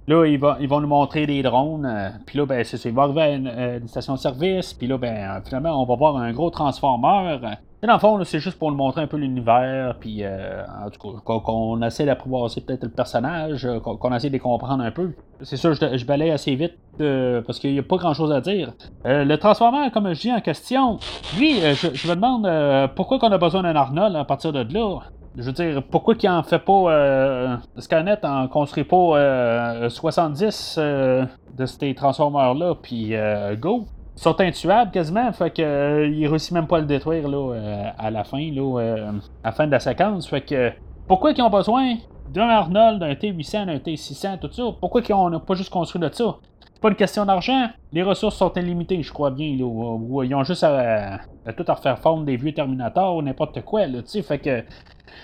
[0.08, 1.86] là, ils, vont, ils vont nous montrer des drones.
[1.86, 2.84] Euh, puis là, ben, c'est.
[2.86, 4.74] Ils vont arriver à une, station de service.
[4.74, 7.40] Puis là, ben, finalement, on va voir un gros transformeur.
[7.80, 10.90] Et dans le fond, c'est juste pour nous montrer un peu l'univers, puis euh, en
[10.90, 14.90] tout cas, qu'on essaie d'apprivoiser peut-être le personnage, euh, qu'on essaie de les comprendre un
[14.90, 15.12] peu.
[15.42, 18.40] C'est sûr, je, je balaye assez vite euh, parce qu'il n'y a pas grand-chose à
[18.40, 18.72] dire.
[19.04, 20.98] le Transformer, comme je dis en question,
[21.38, 24.98] lui, je, me demande pourquoi qu'on a besoin d'un Arnold à partir de là?
[25.36, 31.94] Je veux dire, pourquoi qu'il en fait pas Skynet en construit pas 70 de ces
[31.94, 33.14] Transformers-là, puis
[33.60, 33.86] go?
[34.18, 37.84] Sont intuables quasiment, fait que euh, il réussit même pas à le détruire là, euh,
[37.96, 39.12] à la fin, là, euh,
[39.44, 40.28] à la fin de la séquence.
[40.28, 40.72] Fait que
[41.06, 41.94] pourquoi ils ont besoin
[42.32, 44.64] d'un Arnold, d'un T800, d'un T600, tout ça?
[44.80, 46.36] Pourquoi ils ont pas juste construit de ça?
[46.74, 47.68] C'est pas une question d'argent.
[47.92, 49.56] Les ressources sont illimitées, je crois bien.
[49.56, 51.20] Là, ils ont juste à,
[51.56, 53.86] tout à refaire fondre des vieux Terminators ou n'importe quoi.
[53.86, 54.64] Là, fait que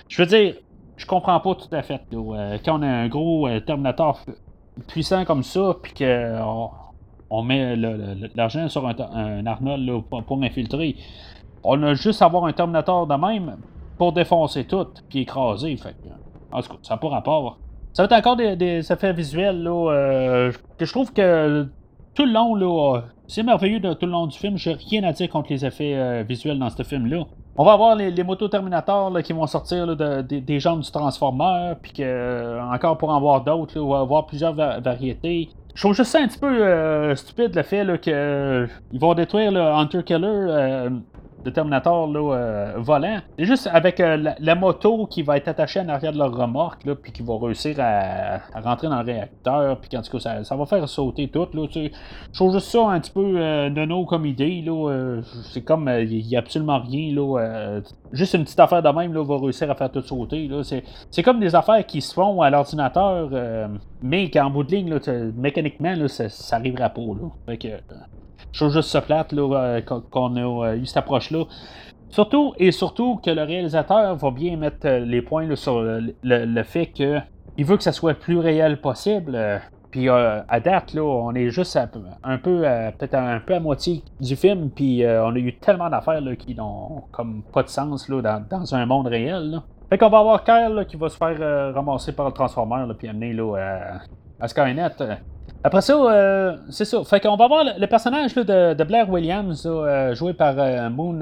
[0.09, 0.54] je veux dire,
[0.96, 2.00] je comprends pas tout à fait.
[2.12, 4.20] Là, quand on a un gros Terminator
[4.88, 6.70] puissant comme ça, puis que on
[7.42, 7.77] met
[8.35, 10.97] l'argent sur un, Arnold pour, m'infiltrer.
[11.62, 13.57] On a juste à avoir un Terminator de même
[13.99, 15.77] pour défoncer tout, puis écraser.
[16.53, 17.59] En tout cas, ça n'a pas rapport.
[17.92, 21.66] Ça va être encore des, effets visuels là, euh, que je trouve que
[22.14, 24.57] tout le long, c'est merveilleux de tout le long du film.
[24.57, 27.25] J'ai rien à dire contre les effets euh, visuels dans ce film-là.
[27.57, 32.61] On va avoir les, motos Terminator qui vont sortir des jambes du Transformer, puis euh,
[32.62, 35.51] encore pour en voir d'autres, on va avoir plusieurs variétés.
[35.74, 39.50] Je trouve juste ça un petit peu euh, stupide le fait qu'ils euh, vont détruire
[39.50, 40.90] le Hunter Killer euh,
[41.44, 43.18] de Terminator là, euh, volant.
[43.38, 46.85] C'est juste avec euh, la, moto qui va être attachée en arrière de leur remorque,
[46.85, 50.57] là, puis qui va réussir à, rentrer dans le réacteur, puis en tout cas, ça,
[50.57, 51.46] va faire sauter tout.
[51.52, 51.90] Là, je
[52.33, 54.62] trouve juste ça un petit peu euh, nono comme idée.
[54.62, 55.20] Là,
[55.52, 57.14] c'est comme, il n'y a absolument rien.
[57.14, 57.80] Là,
[58.12, 60.48] juste une petite affaire de même là, va réussir à faire tout sauter.
[60.48, 63.28] Là, c'est, comme des affaires qui se font à l'ordinateur,
[64.02, 64.98] mais qu'en bout de ligne, là,
[65.37, 67.00] mécaniquement, là, ça, ça arrivera pas.
[67.00, 67.28] Là.
[67.46, 67.68] Fait que,
[68.55, 71.44] je trouve juste ça plate euh, qu'on a euh, eu cette approche-là.
[72.09, 76.87] Surtout et surtout que le réalisateur va bien mettre euh, les points sur le, fait
[76.87, 77.25] qu'il
[77.59, 79.61] veut que ça soit le plus réel possible.
[79.90, 81.79] Puis à date, là, on est juste
[82.25, 82.62] un peu,
[82.99, 87.05] peut-être un peu à moitié du film, puis on a eu tellement d'affaires qui n'ont
[87.12, 88.20] comme pas de sens là,
[88.51, 89.61] dans, un monde réel.
[89.88, 93.35] Fait qu'on va avoir Kyle qui va se faire ramasser par le Transformer, puis amener
[93.35, 94.01] là,
[94.40, 94.90] à Skynet.
[95.66, 97.02] Après ça, euh, c'est ça.
[97.04, 101.18] Fait qu'on va voir le, personnage de, Blair Williams, euh, joué par euh, Moon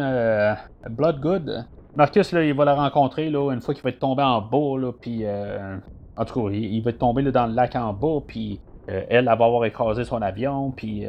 [0.90, 1.64] Bloodgood.
[1.94, 4.80] Marcus, là, il va la rencontrer là, une fois qu'il va être tombé en bas,
[4.80, 5.24] là, puis
[6.16, 8.58] en tout cas, il, va être tombé dans le lac en bas, puis
[8.88, 11.04] elle, va avoir écrasé son avion, puis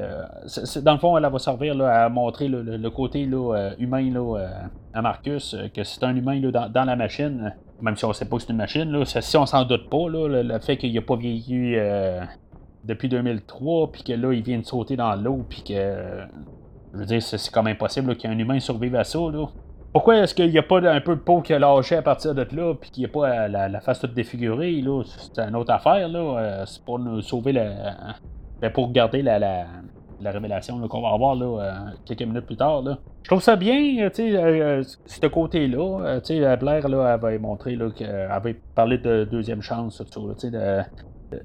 [0.81, 4.45] dans le fond, elle, va servir là, à montrer le, côté là, humain là,
[4.93, 8.35] à Marcus, que c'est un humain là, dans, la machine, même si on sait pas
[8.35, 11.01] que c'est une machine, là, si on s'en doute pas, là, le, fait qu'il n'a
[11.01, 11.77] pas vieilli
[12.83, 16.23] depuis 2003, puis que là, il vient de sauter dans l'eau, puis que.
[16.93, 19.47] Je veux dire, c'est comme impossible qu'un humain survive à ça, là.
[19.93, 22.33] Pourquoi est-ce qu'il n'y a pas un peu de peau qui a lâché à partir
[22.33, 25.03] de là, puis qu'il n'y a pas la, face toute défigurée, là?
[25.05, 26.19] C'est une autre affaire, là.
[26.19, 28.15] Euh, c'est pour nous sauver la.
[28.59, 29.65] Ben, pour garder la, la,
[30.31, 31.73] révélation qu'on va avoir là, euh,
[32.05, 32.81] quelques minutes plus tard.
[32.81, 32.97] Là.
[33.23, 36.19] Je trouve ça bien, tu sais, euh, ce côté-là.
[36.21, 38.41] tu sais, Blair, là, elle va montrer qu'elle va
[38.73, 40.81] parler de deuxième chance, de,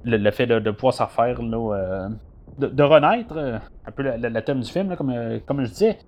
[0.04, 2.08] le, fait de, pouvoir s'en faire, là,
[2.58, 5.12] de, renaître, un peu le, thème du film, comme,
[5.46, 5.98] comme je disais.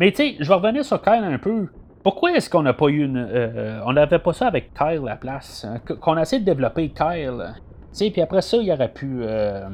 [0.00, 1.68] Mais tu sais, je vais revenir sur Kyle un peu.
[2.02, 3.18] Pourquoi est-ce qu'on n'a pas eu une.
[3.18, 5.66] Euh, on n'avait pas ça avec Kyle à la place?
[5.66, 5.78] Hein?
[6.00, 7.54] Qu'on a essayé de développer Kyle.
[7.94, 9.20] Tu puis après ça, il aurait pu.
[9.22, 9.68] Euh,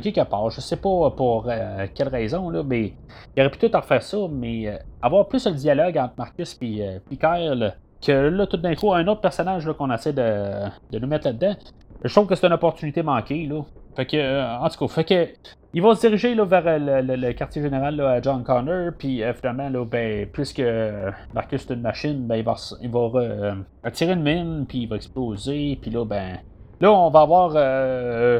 [0.00, 2.94] quelque part, je sais pas pour euh, quelle raison, mais
[3.36, 7.00] il aurait pu tout en faire ça, mais avoir plus le dialogue entre Marcus et
[7.10, 11.26] Kyle, que là, tout d'un coup, un autre personnage qu'on essaie de, de nous mettre
[11.26, 11.56] là-dedans,
[12.04, 13.62] je trouve que c'est une opportunité manquée, là.
[13.96, 15.28] Fait que, en tout cas, fait que
[15.74, 19.22] il va se diriger là, vers euh, le, quartier général là, à John Connor, puis
[19.22, 20.62] euh, finalement, là, ben, puisque
[21.34, 25.78] Marcus est une machine, ben, il va, il euh, une mine, puis il va exploser,
[25.80, 26.38] puis là, ben,
[26.78, 27.50] là, on va avoir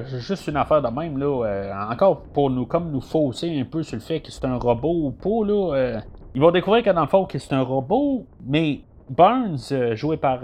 [0.04, 3.96] juste une affaire de même, là, encore pour nous, comme nous fausser un peu sur
[3.96, 6.00] le fait que c'est un robot ou pas, là,
[6.34, 10.40] ils vont découvrir que dans le fond, que c'est un robot, mais Burns, joué par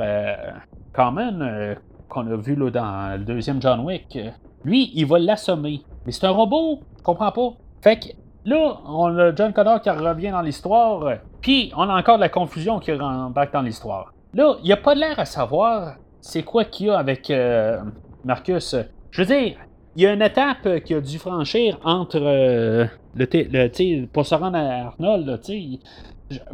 [0.94, 1.74] Common,
[2.08, 4.18] qu'on a vu là, dans le deuxième John Wick,
[4.64, 5.82] lui, il va l'assommer.
[6.06, 7.52] Mais c'est un robot, je comprends pas.
[7.80, 8.06] Fait que
[8.44, 12.28] là, on a John Connor qui revient dans l'histoire, puis on a encore de la
[12.28, 14.12] confusion qui rembarque dans l'histoire.
[14.34, 17.78] Là, il n'y a pas l'air à savoir c'est quoi qu'il y a avec euh,
[18.24, 18.76] Marcus.
[19.10, 19.56] Je veux dire,
[19.96, 24.34] il y a une étape qu'il a dû franchir entre euh, le, le pour se
[24.34, 25.78] rendre à Arnold, tu sais.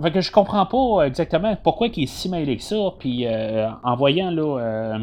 [0.01, 3.69] Fait que je comprends pas exactement pourquoi il est si mêlé que ça, puis euh,
[3.83, 4.99] en voyant là,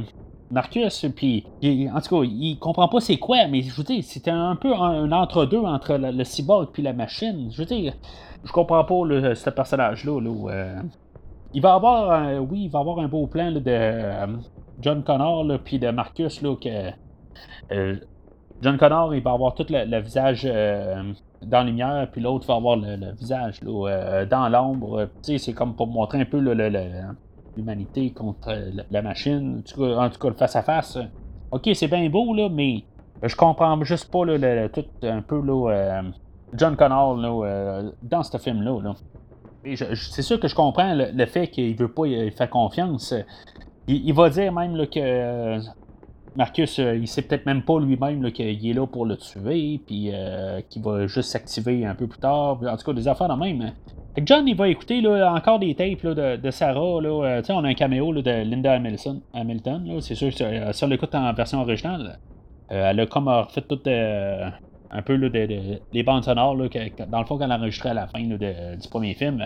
[0.52, 4.32] Marcus, puis en tout cas, il comprend pas c'est quoi, mais je veux dire, c'était
[4.32, 7.50] un peu un, entre-deux entre le, cyborg puis la machine.
[7.52, 7.94] Je veux dire,
[8.44, 10.20] je comprends pas le, ce personnage-là.
[10.50, 10.82] Euh,
[11.54, 14.28] il va avoir, oui, il va avoir un beau plan de euh,
[14.82, 16.92] John Connor puis de Marcus là que
[17.72, 17.96] euh,
[18.62, 22.76] John Connor, il va avoir tout le, visage dans la lumière, puis l'autre va avoir
[22.76, 25.10] le, visage dans l'ombre.
[25.22, 26.54] c'est comme pour montrer un peu le
[27.58, 30.98] l'humanité contre euh, la machine, en tout cas, le face-à-face.
[31.52, 32.84] Ok, c'est bien beau, là, mais
[33.24, 36.02] je comprends juste pas là, tout un peu euh,
[36.54, 38.94] John Connor euh, dans ce film-là.
[39.66, 43.14] c'est sûr que je comprends le, fait qu'il veut pas y faire confiance.
[43.88, 45.60] Il, va dire même que
[46.36, 50.12] Marcus, il sait peut-être même pas lui-même qu'il est là pour le tuer, puis
[50.70, 52.60] qu'il va juste s'activer un peu plus tard.
[52.64, 53.74] En tout cas, des affaires de même.
[54.18, 57.02] John, il va écouter là, encore des tapes de, Sarah.
[57.02, 59.22] Là, euh, on a un caméo de Linda Hamilton.
[59.34, 62.20] Hamilton c'est sûr que euh, si on l'écoute en version originale,
[62.72, 66.68] euh, elle a comme refait tout un peu les bandes sonores, là,
[67.08, 69.42] dans le fond, qu'elle a enregistré à la fin du premier film.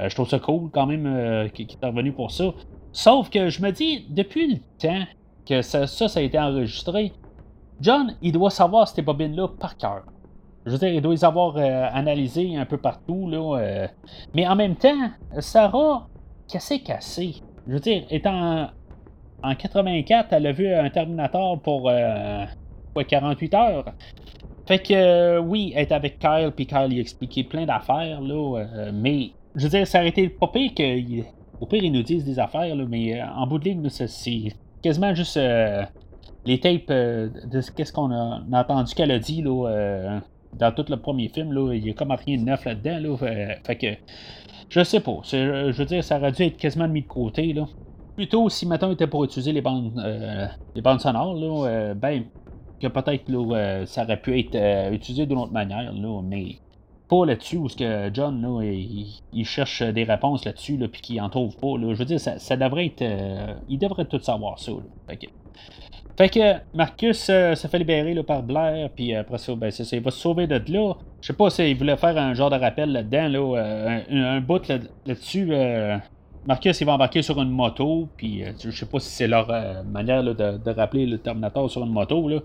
[0.00, 2.52] je trouve ça cool quand même qu'il est revenu pour ça.
[2.90, 5.06] Sauf que je me dis, depuis le temps
[5.46, 7.12] que ça, ça, a été enregistré,
[7.80, 10.04] John, il doit savoir ces bobines-là par cœur.
[10.64, 13.58] Je veux dire, il doit les avoir euh, analysés un peu partout, là.
[13.58, 13.88] Euh.
[14.34, 16.06] mais en même temps, Sarah,
[16.48, 17.36] cassé, cassé.
[17.66, 18.68] Je veux dire, étant
[19.42, 21.90] en 84, elle a vu un Terminator pour
[23.08, 23.84] 48 euh, heures.
[24.66, 28.64] Fait que oui, elle est avec Kyle, puis Kyle lui expliquait plein d'affaires, là.
[28.92, 30.70] mais je veux dire, ça aurait été pas pire
[31.60, 35.14] Au pire, ils nous disent des affaires, là, mais en bout de ligne, c'est quasiment
[35.14, 35.38] juste
[36.44, 40.20] les tapes de qu'est-ce qu'on a, entendu qu'elle a dit là,
[40.54, 42.98] dans tout le premier film, là, il y a comme rien de neuf là-dedans.
[43.00, 43.86] Là, fait, que
[44.68, 45.20] je sais pas.
[45.24, 47.52] Je veux dire, ça aurait dû être quasiment mis de côté.
[47.52, 47.66] Là.
[48.16, 52.24] Plutôt si maintenant était pour utiliser les bandes euh, les bandes sonores, là, euh, ben
[52.80, 56.56] que peut-être euh, ça aurait pu être utilisé d'une autre manière, là, mais
[57.26, 61.28] là-dessus où ce que John là, il, cherche des réponses là-dessus là, puis qu'il en
[61.28, 61.78] trouve pas.
[61.78, 61.92] Là.
[61.92, 63.04] Je veux dire, ça, ça devrait être.
[63.68, 64.72] il devrait tout savoir ça.
[64.72, 64.78] Là.
[65.08, 65.26] Fait que,
[66.16, 69.84] fait que Marcus euh, se fait libérer là, par Blair, puis après ça, ben, c'est
[69.84, 70.94] ça, il va se sauver de là.
[71.20, 74.00] Je sais pas s'il voulait faire un genre de rappel là-dedans, là, euh,
[74.36, 75.48] un, bout là-dessus.
[75.50, 75.96] Euh,
[76.46, 79.48] Marcus, il va embarquer sur une moto, puis je sais pas si c'est leur
[79.84, 82.28] manière de, rappeler le Terminator sur une moto.
[82.28, 82.40] Là.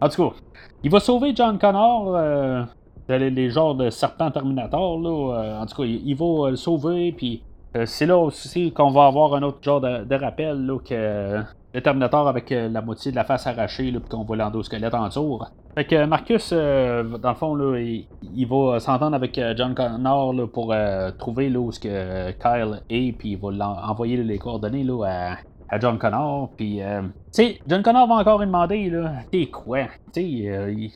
[0.00, 0.36] En tout cas,
[0.82, 2.66] il va sauver John Connor,
[3.08, 5.00] les, les genres de serpent Terminator.
[5.00, 7.42] Là, en tout cas, il, va le sauver, puis
[7.84, 11.42] c'est là aussi qu'on va avoir un autre genre de, rappel là, que
[11.74, 15.50] le Terminator avec la moitié de la face arrachée, puis qu'on voit l'endosquelette en tour.
[15.74, 20.74] Fait que Marcus, dans le fond, là, il, va s'entendre avec John Connor pour
[21.18, 23.48] trouver là, où ce que Kyle est, puis il va
[23.88, 25.34] envoyer les coordonnées là,
[25.68, 26.50] à, John Connor.
[26.56, 29.84] Puis, euh, tu sais, John Connor va encore lui demander, là, t'es quoi?
[30.12, 30.88] Tu sais, euh,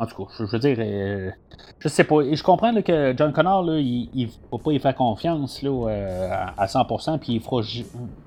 [0.00, 1.30] en tout cas, je, veux dire, euh,
[1.78, 2.22] je sais pas.
[2.22, 6.52] Et je comprends que John Connor, là, il, il va pas y faire confiance là,
[6.56, 7.60] à 100%, puis il fera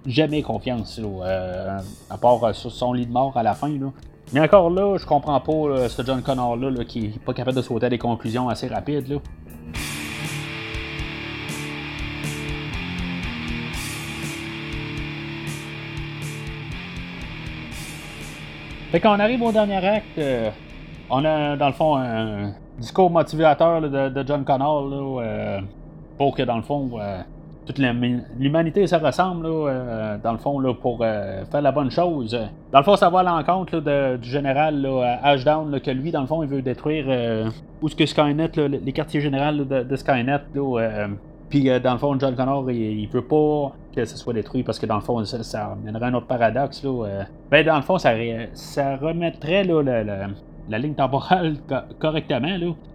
[0.06, 3.70] jamais confiance, là, à part sur son lit de mort à la fin.
[3.70, 3.92] Là.
[4.34, 7.62] Mais encore là, je comprends pas ce John Connor-là là, qui est pas capable de
[7.62, 9.08] sauter à des conclusions assez rapides.
[9.08, 9.18] Là.
[18.94, 20.52] Fait qu'on arrive au dernier acte, euh,
[21.10, 25.60] on a dans le fond un discours motivateur de, John Connor euh,
[26.18, 27.22] pour que dans le fond euh,
[27.66, 32.38] toute l'humanité se ressemble dans le fond là, pour faire la bonne chose.
[32.74, 33.80] Dans le fond, ça va à l'encontre
[34.18, 34.86] du général
[35.24, 37.06] Ashdown que lui, dans le fond, il veut détruire
[37.82, 40.42] où ce que Skynet, les quartiers généraux de, Skynet.
[41.50, 44.86] Puis dans le fond, John Connor, il, veut pas que ce soit détruit parce que
[44.86, 46.84] dans le fond, ça, ça amènerait un autre paradoxe.
[46.84, 48.12] Là, ben, dans le fond, ça,
[48.56, 49.82] ça remettrait là,
[50.70, 51.56] la ligne temporale
[52.00, 52.48] correctement.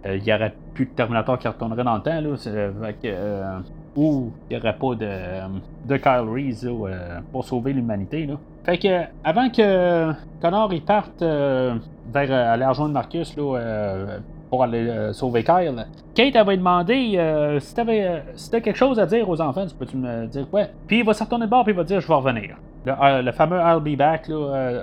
[0.05, 2.21] Euh, il n'y aurait plus de Terminator qui retournerait dans le temps.
[2.21, 3.59] Là, euh,
[3.95, 8.27] ou il n'y aurait pas de, de Kyle Reese euh, pour sauver l'humanité.
[8.63, 10.11] Fait que avant que
[10.41, 17.57] Connor il parte vers aller rejoindre Marcus là, pour aller sauver Kyle, Kate avait demandé
[17.59, 20.65] si tu avais quelque chose à dire aux enfants, tu peux-tu me dire quoi?
[20.87, 22.57] Puis il va se retourner de bord et il va dire je vais revenir.
[22.85, 24.29] Le, fameux I'll be back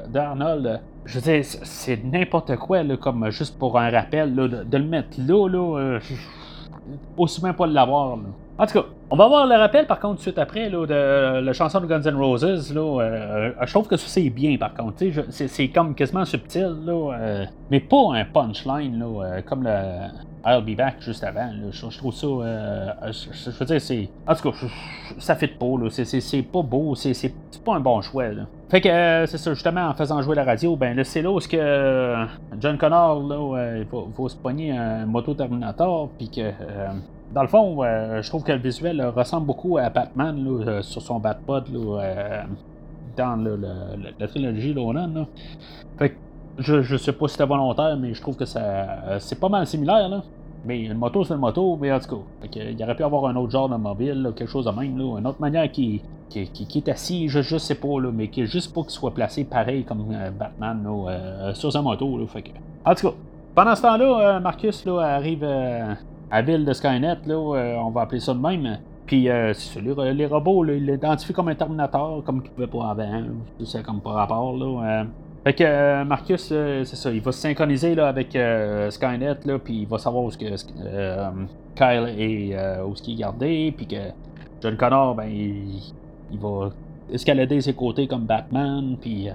[0.08, 5.48] d'Arnold je dire, c'est n'importe quoi, comme juste pour un rappel, de, le mettre là,
[5.48, 6.00] là, euh,
[7.16, 8.18] aussi bien pas l'avoir.
[8.58, 11.80] En tout cas, on va voir le rappel par contre suite après de la chanson
[11.80, 12.74] de Guns N' Roses.
[12.74, 15.04] Là, euh, je trouve que c'est bien par contre.
[15.30, 20.08] C'est comme quasiment subtil, là, euh, mais pas un punchline là, comme le
[20.46, 21.50] I'll Be Back juste avant.
[21.70, 22.26] Je, trouve ça.
[22.26, 24.08] je, veux dire, c'est.
[24.26, 24.56] En tout cas,
[25.18, 25.66] ça fait pas.
[25.90, 26.94] C'est pas beau.
[26.94, 27.32] C'est
[27.64, 28.24] pas un bon choix.
[28.68, 31.30] Fait que euh, c'est ça, justement, en faisant jouer la radio, ben là, c'est là
[31.30, 32.24] où que euh,
[32.58, 36.50] John Connor, là, euh, il faut, se pogner un moto Terminator, puis que,
[37.36, 41.20] dans le fond, je trouve que le visuel ressemble beaucoup à Batman, là, sur son
[41.20, 41.64] Batpod,
[43.16, 43.36] dans
[44.18, 45.26] la trilogie Lonan.
[45.98, 46.16] Fait
[46.58, 49.66] je, je sais pas si c'était volontaire, mais je trouve que ça c'est pas mal
[49.66, 50.22] similaire, là.
[50.64, 53.36] Mais une moto, c'est une moto, mais en tout cas, il aurait pu avoir un
[53.36, 56.88] autre genre de mobile, quelque chose de même, une autre manière qui, qui, qui, est
[56.88, 60.06] assis, je, je sais pas, mais qui est juste pas qu'il soit placé pareil comme
[60.12, 62.18] euh, Batman euh, sur sa moto.
[62.26, 62.44] Fait.
[62.84, 63.14] En tout cas,
[63.54, 65.46] pendant ce temps-là, euh, Marcus arrive
[66.30, 68.78] à ville de Skynet, là, on va appeler ça de même.
[69.06, 72.90] Puis c'est ça, les, robots, là, ils l'identifient comme un Terminator, comme qu'ils pouvaient pas
[72.90, 73.22] avant.
[73.64, 74.56] C'est comme par rapport.
[74.56, 75.04] Là,
[75.46, 79.36] fait que euh, Marcus, euh, c'est ça, il va se synchroniser là, avec euh, Skynet,
[79.44, 83.86] là, puis il va savoir où ce Kyle est, où ce qu'il est gardé, puis
[83.86, 84.10] que
[84.60, 86.70] John Connor, ben, il, va
[87.12, 89.28] escalader ses côtés comme Batman, puis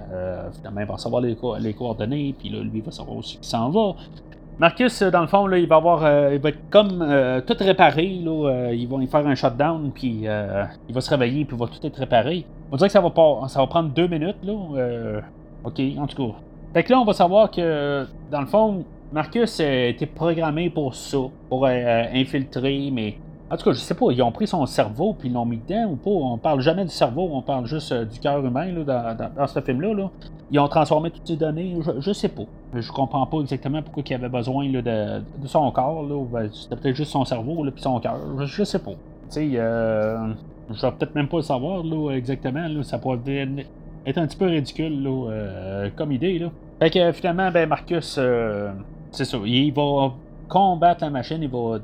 [0.54, 3.94] finalement, il va savoir les, coordonnées, puis lui, il va savoir où il s'en va.
[4.58, 6.98] Marcus, dans le fond, là, il va avoir, il va être comme
[7.46, 8.20] tout réparé.
[8.24, 10.24] Là, ils vont y faire un shutdown, puis
[10.88, 12.44] il va se réveiller, puis il va tout être réparé.
[12.70, 14.36] On dirait que ça va, pas, ça va prendre deux minutes.
[14.44, 14.52] Là,
[15.64, 16.38] OK, en tout cas.
[16.74, 20.94] Fait que là, on va savoir que, dans le fond, Marcus a été programmé pour
[20.94, 21.18] ça,
[21.50, 23.16] pour euh, infiltrer, mais
[23.52, 25.58] en tout cas, je sais pas, ils ont pris son cerveau puis ils l'ont mis
[25.58, 26.10] dedans ou pas.
[26.10, 29.60] On parle jamais du cerveau, on parle juste euh, du cœur humain là, dans, ce
[29.60, 30.08] film-là.
[30.50, 32.44] Ils ont transformé toutes ces données, je, sais pas.
[32.74, 36.04] Je comprends pas exactement pourquoi il avait besoin de, son corps.
[36.30, 38.18] Ben, c'était peut-être juste son cerveau puis son cœur.
[38.38, 38.90] Je, sais pas.
[38.90, 38.96] Tu
[39.28, 40.28] sais, euh,
[40.70, 41.82] je vais peut-être même pas le savoir
[42.12, 42.82] exactement.
[42.82, 43.18] Ça pourrait
[44.06, 46.44] est un petit peu ridicule euh, comme idée.
[46.80, 48.72] Fait que finalement, ben Marcus, euh,
[49.10, 50.12] c'est ça, il va
[50.48, 51.78] combattre la machine, il va.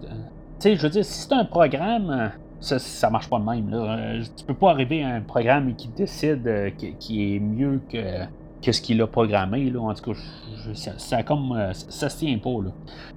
[0.61, 3.71] Tu sais, je veux dire, si c'est un programme, ça, ça marche pas de même.
[3.71, 3.99] Là.
[3.99, 8.25] Euh, tu peux pas arriver à un programme qui décide qui, est mieux que,
[8.61, 9.71] que ce qu'il a programmé.
[9.71, 9.81] Là.
[9.81, 10.19] En tout cas,
[10.75, 12.51] ça, ça, comme, ça, se tient pas.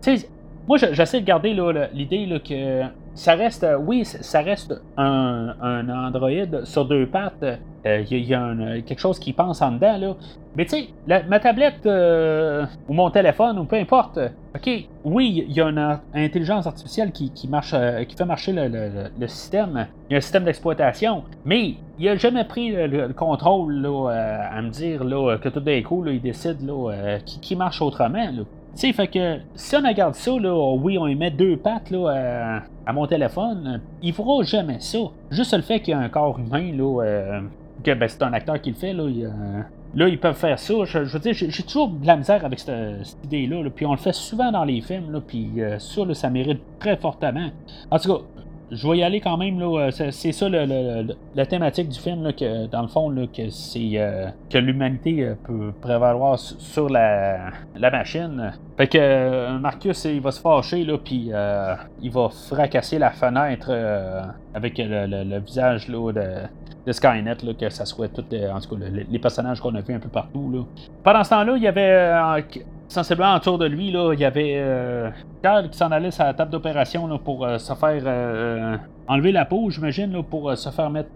[0.02, 0.30] Tu sais,
[0.68, 1.56] moi, j'essaie de garder
[1.94, 2.84] l'idée que
[3.14, 5.55] ça reste, oui, ça reste un,
[5.89, 7.45] Android sur deux pattes
[7.84, 10.16] il euh, y a, quelque chose qui pense en dedans, là.
[10.55, 14.20] Mais tu sais, ma tablette euh, ou mon téléphone ou peu importe,
[14.53, 14.70] OK,
[15.05, 19.88] oui, il y a une intelligence artificielle qui, marche, euh, qui fait marcher le, système.
[20.09, 21.24] Il y a un système d'exploitation.
[21.45, 25.82] Mais il n'a jamais pris le, contrôle là, à me dire là, que tout d'un
[25.82, 28.28] coup, il décide là, qui, qui, marche autrement.
[28.76, 32.63] Sais, fait que si on regarde ça, là, oui, on y met deux pattes là,
[32.86, 34.99] à, mon téléphone, il fera jamais ça.
[35.30, 37.41] Juste le fait qu'il y a un corps humain, là,
[37.84, 39.07] que ben, c'est un acteur qui le fait, là,
[39.93, 40.74] Là, ils peuvent faire ça.
[40.86, 43.69] Je, veux dire, j'ai toujours de la misère avec cette, idée-là.
[43.76, 45.11] Puis on le fait souvent dans les films.
[45.11, 47.49] Là, puis ça, ça mérite très fortement.
[47.89, 48.24] En tout cas,
[48.72, 49.59] je vais y aller quand même.
[49.59, 53.49] Là, euh, c'est, ça la thématique du film, là, que, dans le fond, là, que
[53.49, 58.53] c'est euh, que l'humanité euh, peut prévaloir sur la, la machine.
[58.78, 61.32] Fait que Marcus, il va se fâcher, puis
[62.01, 63.72] il va fracasser la fenêtre
[64.53, 66.24] avec le, visage là, de,
[66.86, 69.93] de Skynet, là, que ça soit tout, en tout cas, les personnages qu'on a vus
[69.93, 70.49] un peu partout.
[70.51, 70.63] Là.
[71.03, 72.43] Pendant ce temps-là, il y avait
[72.92, 75.10] sensiblement autour de lui, là, il y avait euh,
[75.42, 78.78] Carl qui s'en allait sur la table d'opération pour euh, se faire euh,
[79.08, 81.10] enlever la peau, j'imagine, pour se faire mettre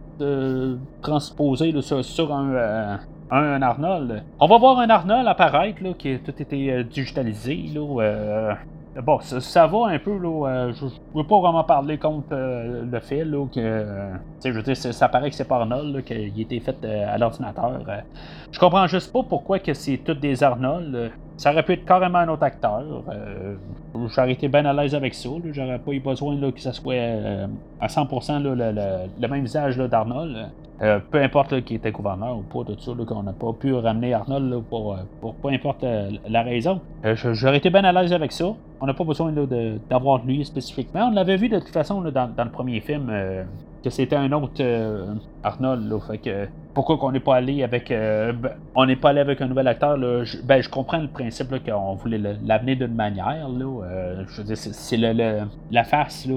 [1.02, 3.00] transposer sur, un,
[3.30, 4.24] un, Arnold.
[4.40, 7.66] On va voir un Arnold apparaître là, qui a tout été digitalisé.
[7.74, 8.56] Là,
[9.04, 10.48] Bon, ça, va un peu, là.
[10.48, 10.90] Euh, je, ne
[11.22, 13.60] veux pas vraiment parler contre euh, le fait, là, que.
[13.60, 14.14] Euh,
[14.44, 17.82] je veux dire, ça paraît que c'est pas Arnold, qu'il a été fait à l'ordinateur.
[18.52, 21.12] je comprends juste pas pourquoi que c'est tous des Arnold.
[21.38, 22.84] Ça aurait pu être carrément un autre acteur.
[24.08, 25.30] J'aurais été bien à l'aise avec ça.
[25.52, 26.96] J'aurais pas eu besoin que ça soit
[27.82, 30.50] à 100% le, même visage d'Arnold.
[30.80, 34.64] peu importe qui était gouverneur ou pas, tout ça, qu'on n'a pas pu ramener Arnold
[34.70, 35.86] pour, peu importe
[36.28, 36.80] la raison.
[37.04, 38.54] J'aurais été bien à l'aise avec ça.
[38.82, 39.34] On n'a pas besoin
[39.90, 41.08] d'avoir lui spécifiquement.
[41.08, 43.44] On l'avait vu de toute façon dans, le premier film euh,
[43.86, 45.14] que c'était un autre euh,
[45.44, 45.94] Arnold.
[46.08, 49.40] fait que pourquoi qu'on n'est pas allé avec euh, ben, on n'est pas allé avec
[49.42, 54.42] un nouvel acteur je, ben je comprends le principe qu'on voulait l'amener d'une manière je
[54.42, 56.28] veux dire c'est la face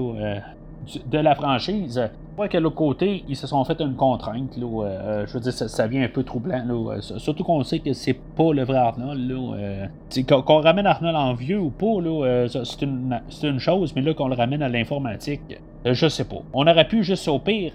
[1.05, 2.09] de la franchise
[2.47, 4.55] que l'autre côté, ils se sont fait une contrainte.
[4.55, 6.63] Là, euh, je veux dire, ça, vient un peu troublant.
[6.65, 9.31] Là, euh, surtout qu'on sait que c'est pas le vrai Arnold.
[9.31, 9.87] Euh,
[10.27, 14.13] qu'on, ramène Arnold en vieux ou pas, là, c'est, une, c'est une chose, mais là,
[14.13, 15.41] qu'on le ramène à l'informatique,
[15.83, 16.41] je sais pas.
[16.53, 17.73] On aurait pu juste au pire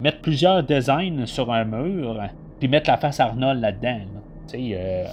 [0.00, 2.18] mettre plusieurs designs sur un mur,
[2.58, 4.00] puis mettre la face Arnold là-dedans.
[4.54, 5.04] Euh,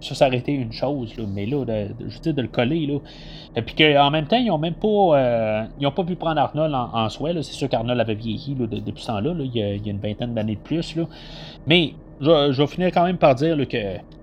[0.00, 2.98] ça, ça aurait une chose, mais là, de, je veux de le coller, là.
[3.56, 4.88] Et puis qu'en même temps, ils ont même pas.
[4.88, 7.30] Euh, ils ont pas pu prendre Arnold en, soi.
[7.34, 9.34] C'est sûr qu'Arnold avait vieilli depuis ce temps-là.
[9.38, 10.96] Il, y a, une vingtaine d'années de plus.
[10.96, 11.04] Là.
[11.66, 13.76] Mais je, vais finir quand même par dire que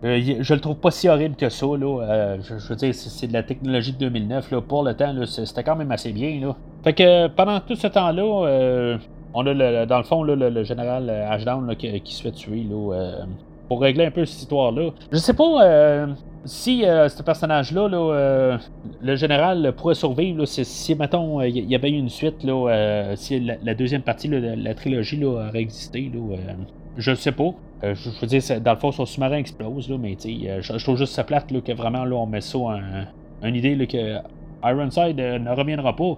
[0.04, 1.66] euh, je le trouve pas si horrible que ça.
[1.66, 2.38] Là.
[2.42, 4.52] Je, veux dire, c'est de la technologie de 2009.
[4.52, 4.62] Là.
[4.62, 6.40] Pour le temps, c'était quand même assez bien.
[6.40, 6.56] Là.
[6.84, 8.98] Fait que pendant tout ce temps-là,
[9.34, 12.66] on a dans le fond le, général Ashdown qui, qui, se fait tuer.
[12.68, 13.26] Là,
[13.68, 14.92] pour régler un peu cette histoire-là.
[15.12, 16.08] Je sais pas euh,
[16.46, 18.58] si euh, ce personnage-là, euh,
[19.02, 22.46] le général, pourrait survivre si, mettons, il y avait eu une suite,
[23.16, 26.12] si la, deuxième partie de la, trilogie là, aurait existé.
[26.14, 26.38] Là,
[26.98, 27.52] je sais pas.
[27.84, 31.24] je, veux dire, dans le fond, son sous-marin explose, mais je, je trouve juste ça
[31.24, 32.80] plate que vraiment, là, on met ça en,
[33.44, 34.18] une idée que
[34.64, 36.18] Ironside ne reviendra pas.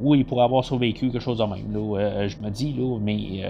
[0.00, 2.28] oui, il pourrait avoir survécu quelque chose de même.
[2.28, 3.48] Je me dis, là, mais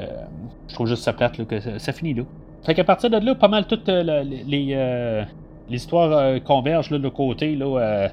[0.68, 2.24] je trouve juste ça plate là, que ça, ça finit là.
[2.64, 5.24] Fait qu'à partir de là, pas mal toutes euh, les, euh,
[5.72, 7.56] l'histoire euh, converge là, de côté.
[7.56, 8.08] Là,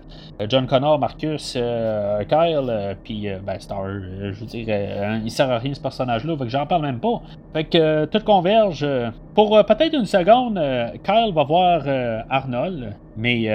[0.48, 3.86] John Connor, Marcus, Kyle, puis ben, Star.
[3.88, 7.22] je veux dire, il sert à rien ce personnage-là, fait que j'en parle même pas.
[7.54, 8.88] Fait que tout converge.
[9.36, 10.60] pour peut-être une seconde,
[11.04, 11.84] Kyle va voir
[12.30, 13.54] Arnold, mais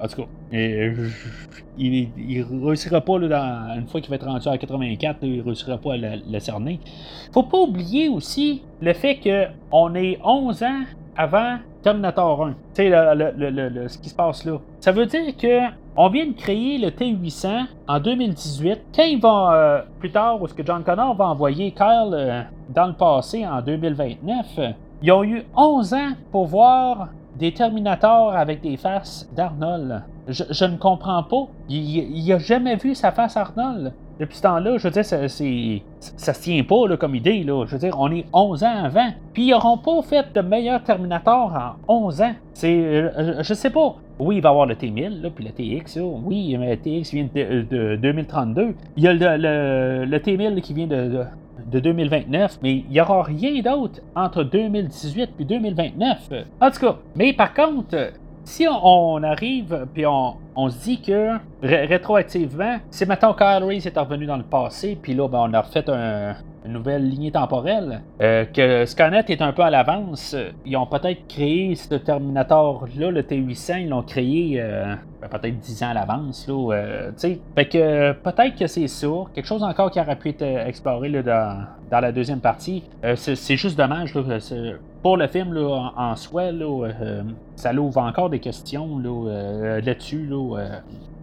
[0.00, 0.28] en tout cas,
[1.78, 5.78] il, il réussira pas, là, une fois qu'il va être rendu à 84, il réussira
[5.78, 6.80] pas à le, cerner.
[7.32, 10.82] Faut pas oublier aussi le fait qu'on est 11 ans
[11.16, 12.54] avant Terminator 1.
[12.74, 14.58] Tu sais, ce qui se passe là.
[14.80, 18.80] Ça veut dire que on vient de créer le T-800 en 2018.
[18.94, 22.42] Quand il va, euh, plus tard, où ce que John Connor va envoyer Kyle euh,
[22.70, 24.58] dans le passé en 2029,
[25.02, 30.02] ils ont eu 11 ans pour voir des Terminators avec des faces d'Arnold.
[30.28, 31.48] Je, ne comprends pas.
[31.68, 33.92] Il n'a jamais vu sa face Arnold.
[34.22, 37.42] Depuis ce temps-là, je veux dire, ça, ça se tient pas comme idée.
[37.44, 39.08] Je veux dire, on est 11 ans avant.
[39.32, 42.34] Puis ils n'auront pas fait de meilleur Terminator en 11 ans.
[42.54, 43.96] C'est, euh, je, sais pas.
[44.20, 45.98] Oui, il va y avoir le T1000, là, puis le TX.
[46.24, 48.76] Oui, mais le TX vient de, 2032.
[48.96, 51.24] Il y a le, le, T1000 qui vient de,
[51.72, 56.30] de 2029, mais il n'y aura rien d'autre entre 2018 et 2029.
[56.60, 58.12] En tout cas, mais par contre,
[58.44, 60.36] si on, arrive puis on,
[60.68, 65.28] se dit que rétroactivement, si maintenant Kyle Reese est revenu dans le passé, puis là
[65.28, 65.84] ben, on a refait
[66.64, 71.26] une nouvelle lignée temporelle, euh, que Skynet est un peu à l'avance, ils ont peut-être
[71.26, 76.46] créé ce Terminator-là, le T800, ils l'ont créé euh, peut-être 10 ans à l'avance.
[76.48, 80.42] Là, euh, fait que peut-être que c'est ça, quelque chose encore qui aurait pu être
[80.42, 82.84] exploré là, dans, dans, la deuxième partie.
[83.16, 84.14] c'est juste dommage.
[84.14, 84.22] Là,
[85.02, 86.44] pour le film en, soi,
[87.56, 90.26] ça l'ouvre encore des questions là-dessus.
[90.26, 90.58] Là,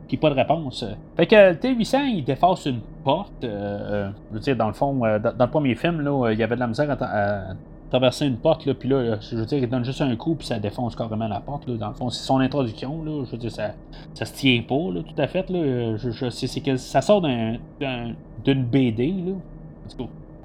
[0.07, 0.84] qui pas de réponse.
[1.15, 3.32] Fait que le T-800, il défasse une porte.
[3.43, 6.59] je veux dire, dans le fond, dans, le premier film, là, il y avait de
[6.59, 7.53] la misère à,
[7.89, 10.45] traverser une porte, là, puis là, je veux dire, il donne juste un coup, puis
[10.45, 12.09] ça défonce carrément la porte, là, dans le fond.
[12.09, 13.71] C'est son introduction, là, je veux dire, ça,
[14.13, 15.97] ça se tient pas, là, tout à fait, là.
[15.97, 19.34] Je, je c'est que ça sort d'une BD, là.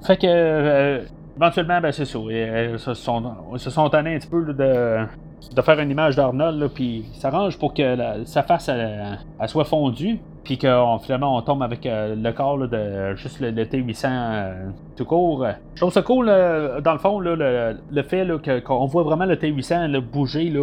[0.01, 1.03] Fait que, euh,
[1.37, 2.19] éventuellement, ben, c'est ça.
[2.19, 5.05] Ils se sont, se sont un petit peu de,
[5.53, 10.19] de faire une image d'Arnold, puis il s'arrange pour que sa face elle, soit fondue,
[10.43, 15.05] puis qu'on finalement on tombe avec euh, le corps de juste le, T800 euh, tout
[15.05, 15.45] court.
[15.73, 18.27] Je trouve ça cool, dans le fond, le, le, fait
[18.63, 20.53] qu'on voit vraiment le T800 bouger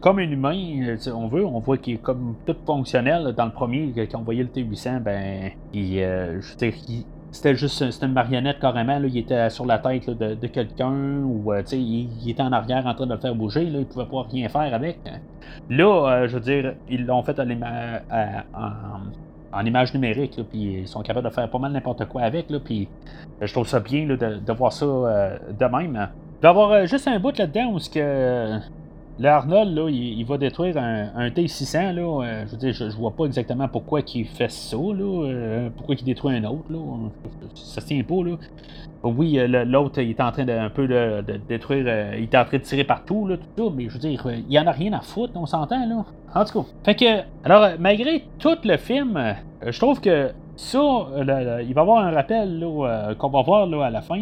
[0.00, 3.34] comme un humain, on veut, on voit qu'il est comme tout fonctionnel.
[3.36, 6.74] Dans le premier, quand on voyait le T800, ben, il, je veux dire,
[7.30, 8.98] c'était juste c'était une marionnette carrément.
[9.02, 12.94] Il était sur la tête de, quelqu'un ou euh, il, il, était en arrière en
[12.94, 13.64] train de le faire bouger.
[13.66, 14.98] Là, il pouvait pas rien faire avec.
[15.68, 17.48] Là, euh, je veux dire, ils l'ont fait en,
[19.64, 22.46] image numérique, puis ils sont capables de faire pas mal n'importe quoi avec.
[22.64, 22.88] Puis
[23.40, 26.08] je trouve ça bien de, voir ça euh, de même.
[26.42, 28.60] Il y avoir juste un bout là-dedans où ce que
[29.18, 31.94] le Arnold, là, il, va détruire un, T600.
[31.94, 34.76] Là, euh, je veux dire, je, vois pas exactement pourquoi il fait ça.
[34.76, 36.70] Là, euh, pourquoi il détruit un autre.
[36.70, 36.78] Là,
[37.54, 38.22] ça se tient pas.
[38.22, 38.36] Là.
[39.02, 42.14] Oui, euh, l'autre, il est en train de, un peu de, détruire.
[42.14, 43.26] il est en train de tirer partout.
[43.26, 45.86] Là, tout mais je veux dire, il y en a rien à foutre, on s'entend.
[45.86, 46.04] là.
[46.34, 46.68] En tout cas.
[46.84, 49.18] Fait que, alors, malgré tout le film,
[49.66, 50.78] je trouve que ça,
[51.18, 52.62] il va y avoir un rappel
[53.18, 54.18] qu'on va voir là, à la fin,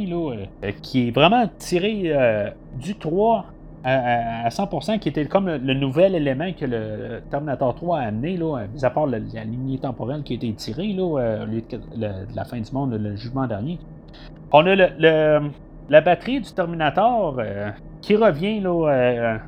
[0.82, 3.46] qui est vraiment tiré du 3
[3.84, 8.66] à, 100%, qui était comme le, nouvel élément que le Terminator 3 a amené, là,
[8.72, 12.58] mis à part la, lignée temporelle qui a été tirée là, euh, de la fin
[12.58, 13.78] du monde, le jugement dernier.
[14.52, 15.50] On a le,
[15.90, 17.70] la batterie du Terminator euh,
[18.00, 19.38] qui revient là, euh,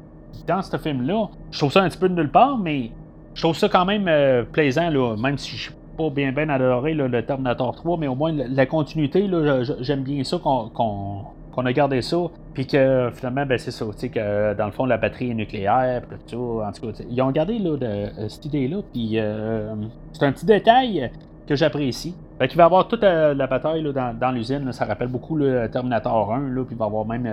[0.46, 1.28] dans ce film-là.
[1.50, 2.90] Je trouve ça un petit peu de nulle part, mais
[3.34, 4.10] je trouve ça quand même
[4.52, 8.14] plaisant, là, même si je suis pas bien bien adoré le Terminator 3, mais au
[8.14, 9.30] moins la, continuité,
[9.80, 11.24] j'aime bien ça qu'on
[11.56, 12.18] qu'on a gardé ça,
[12.52, 15.34] puis que finalement, ben, c'est ça, tu sais, que dans le fond, la batterie est
[15.34, 16.68] nucléaire, puis tout ça.
[16.68, 19.74] En tout cas, ils ont gardé là, euh, cette idée-là, puis euh,
[20.12, 21.10] c'est un petit détail
[21.46, 22.14] que j'apprécie.
[22.38, 25.34] Fait qu'il va y avoir toute euh, la bataille là, dans, l'usine, ça rappelle beaucoup
[25.34, 27.26] le Terminator 1, là, puis il va avoir même,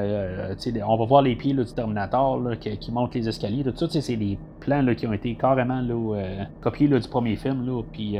[0.57, 3.87] sais, on va voir les pieds du Terminator qui, qui montent les escaliers, tout ça,
[3.89, 6.15] c'est des plans qui ont été carrément là,
[6.61, 8.17] copiés du premier film, puis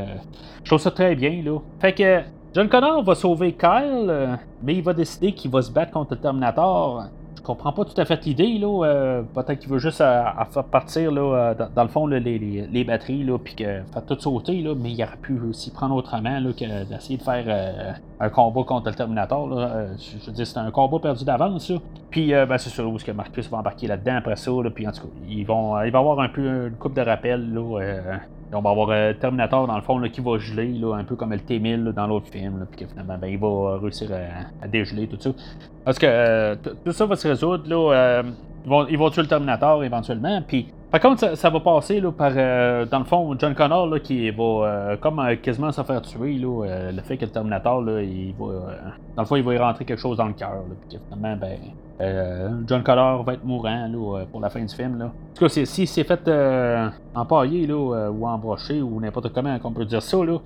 [0.63, 1.41] je trouve ça très bien.
[1.45, 1.59] Là.
[1.79, 2.23] Fait que
[2.53, 6.13] John Connor va sauver Kyle, euh, mais il va décider qu'il va se battre contre
[6.13, 7.05] le Terminator.
[7.35, 8.85] Je comprends pas tout à fait l'idée, là.
[8.85, 13.39] Euh, peut-être qu'il veut juste euh, faire partir, là, dans, le fond, les, batteries, là,
[13.39, 17.17] puis faire tout sauter, là, mais il aurait pu aussi prendre autrement, là, que d'essayer
[17.17, 19.87] de faire un combat contre le Terminator, là.
[19.97, 21.73] je veux dire, c'est un combat perdu d'avance, ça.
[22.11, 24.91] Puis, ben, c'est sûr, où que Marcus va embarquer là-dedans après ça, là, puis en
[24.91, 27.79] tout cas, ils vont, il va avoir un peu une coupe de rappel, là,
[28.53, 31.15] on va avoir euh, Terminator dans le fond là, qui va geler, là, un peu
[31.15, 34.09] comme le T-1000 dans l'autre film, puis que ben, il va réussir
[34.61, 35.31] à, dégeler tout ça.
[35.83, 38.23] Parce que euh, tout ça va se résoudre, là, euh,
[38.65, 42.11] ils, vont, ils, vont, tuer le Terminator éventuellement, puis par contre, ça, va passer là,
[42.11, 46.35] par, dans le fond, John Connor là, qui va comme quasiment se faire tuer.
[46.35, 48.45] Là, le fait que le Terminator, là, il va,
[49.15, 50.61] dans le fond, il va y rentrer quelque chose dans le cœur.
[50.87, 51.57] Puis finalement, ben,
[52.01, 54.97] euh, John Connor va être mourant là, euh, pour la fin du film.
[54.97, 55.05] Là.
[55.05, 59.57] En tout cas, si s'est fait euh, empailler là, euh, ou embrocher ou n'importe comment
[59.59, 60.39] qu'on peut dire ça, là,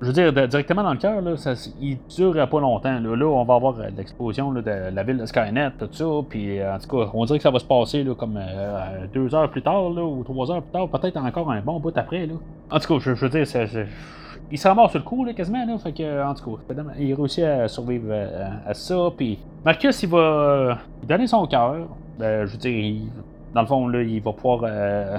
[0.00, 1.22] je veux dire, directement dans le cœur,
[1.80, 3.00] il dure pas longtemps.
[3.00, 6.04] Là, là on va avoir l'explosion de la ville de Skynet, tout ça.
[6.28, 8.38] Puis en tout cas, on dirait que ça va se passer là, comme
[9.12, 11.96] deux heures plus tard là, ou trois heures plus tard, peut-être encore un bon bout
[11.96, 12.26] après.
[12.26, 12.34] Là.
[12.70, 13.86] En tout cas, je, veux dire, c'est
[14.54, 15.76] il se mort sur le coup, là, quasiment, là.
[15.78, 18.14] Fait que, en tout cas, il réussit à survivre
[18.64, 19.08] à, ça.
[19.16, 21.88] Puis Marcus, il va euh, donner son cœur.
[22.20, 23.00] Ben, je veux dire,
[23.52, 25.18] dans le fond, là, il va pouvoir euh,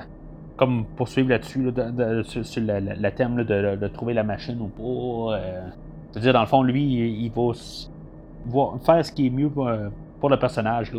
[0.55, 5.35] comme poursuivre là-dessus, là, sur, le, thème de, trouver la machine ou pas.
[5.35, 5.67] Euh.
[6.11, 7.51] je veux dire, dans le fond, lui, il, va,
[8.85, 10.93] faire ce qui est mieux pour, le personnage.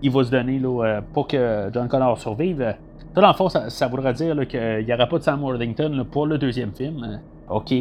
[0.00, 0.62] Il va se donner
[1.12, 2.74] pour que John Connor survive.
[3.14, 6.26] Ça, dans le fond, ça, voudrait dire qu'il n'y aura pas de Sam Worthington pour
[6.26, 7.20] le deuxième film.
[7.48, 7.72] OK.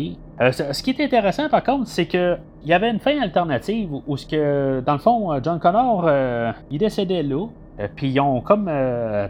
[0.42, 4.16] Euh, ce qui est intéressant, par contre, c'est qu'il y avait une fin alternative où,
[4.16, 7.48] que, dans le fond, John Connor, euh, il décédait là.
[7.80, 8.70] Euh, puis ils ont comme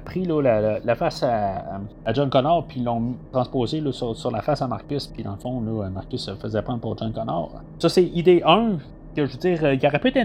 [0.04, 1.80] pris là, la, face à,
[2.14, 5.38] John Connor, puis ils l'ont transposé là, sur, la face à Marcus, puis dans le
[5.38, 7.52] fond, là, Marcus se faisait prendre pour John Connor.
[7.80, 8.78] Ça, c'est idée 1,
[9.16, 10.18] que je veux dire, il aurait pu être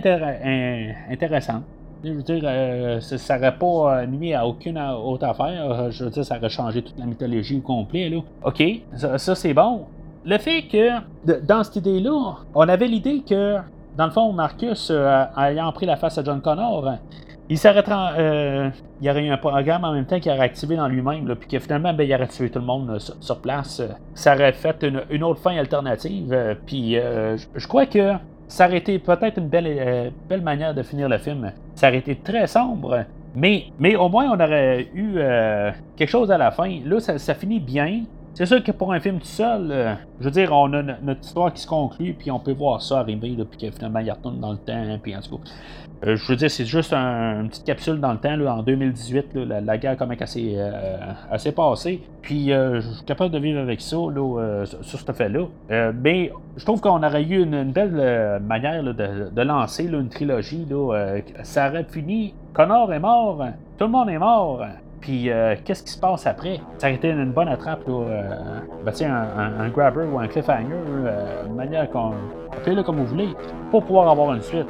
[1.11, 1.63] intéressant.
[2.05, 3.67] Je veux dire, euh, ça n'aurait pas
[4.03, 5.71] euh, nuit à aucune autre affaire.
[5.71, 8.09] Euh, je veux dire, ça aurait changé toute la mythologie au complet.
[8.09, 8.19] Là.
[8.45, 8.63] OK,
[8.95, 9.87] ça, c'est bon.
[10.25, 10.91] Le fait que,
[11.45, 13.57] dans cette idée-là, on avait l'idée que,
[13.97, 14.93] dans le fond, Marcus,
[15.37, 16.93] ayant pris la face à John Connor,
[17.49, 18.73] il s'arrêterait.
[19.01, 21.49] il y aurait eu un programme en même temps qui aurait activé dans lui-même, puis
[21.49, 23.83] que finalement, ben, il aurait tué tout le monde sur, place.
[24.15, 26.57] ça aurait fait une, autre fin alternative.
[26.67, 28.13] puis je crois que
[28.49, 31.53] ça aurait été peut-être une belle, belle manière de finir le film.
[31.75, 35.19] Ça aurait été très sombre, mais, mais au moins on aurait eu
[35.97, 36.81] quelque chose à la fin.
[36.85, 38.03] Là, ça finit bien.
[38.39, 41.23] C'est sûr que pour un film tout seul, euh, je veux dire, on a notre
[41.23, 44.39] histoire qui se conclut, puis on peut voir ça arriver, puis que finalement il retourne
[44.39, 45.51] dans le temps, puis en tout cas.
[46.07, 49.35] Euh, je veux dire, c'est juste une petite capsule dans le temps, là, en 2018,
[49.35, 52.03] la, guerre comment elle s'est euh, passée.
[52.23, 55.47] Puis je suis capable de vivre avec ça, là, sur ce fait-là.
[55.95, 60.67] mais je trouve qu'on aurait eu une, belle manière de, lancer une trilogie.
[61.43, 62.35] Ça aurait fini.
[62.53, 63.45] Connor est mort,
[63.79, 64.65] tout le monde est mort.
[65.01, 66.61] Puis euh, qu'est-ce qui se passe après?
[66.79, 70.73] Ça a été une bonne attrape, là, euh, ben, un, un, grabber ou un cliffhanger,
[70.73, 72.13] euh, une manière qu'on.
[72.53, 73.29] Appelez-le comme vous voulez,
[73.71, 74.67] pour pouvoir avoir une suite.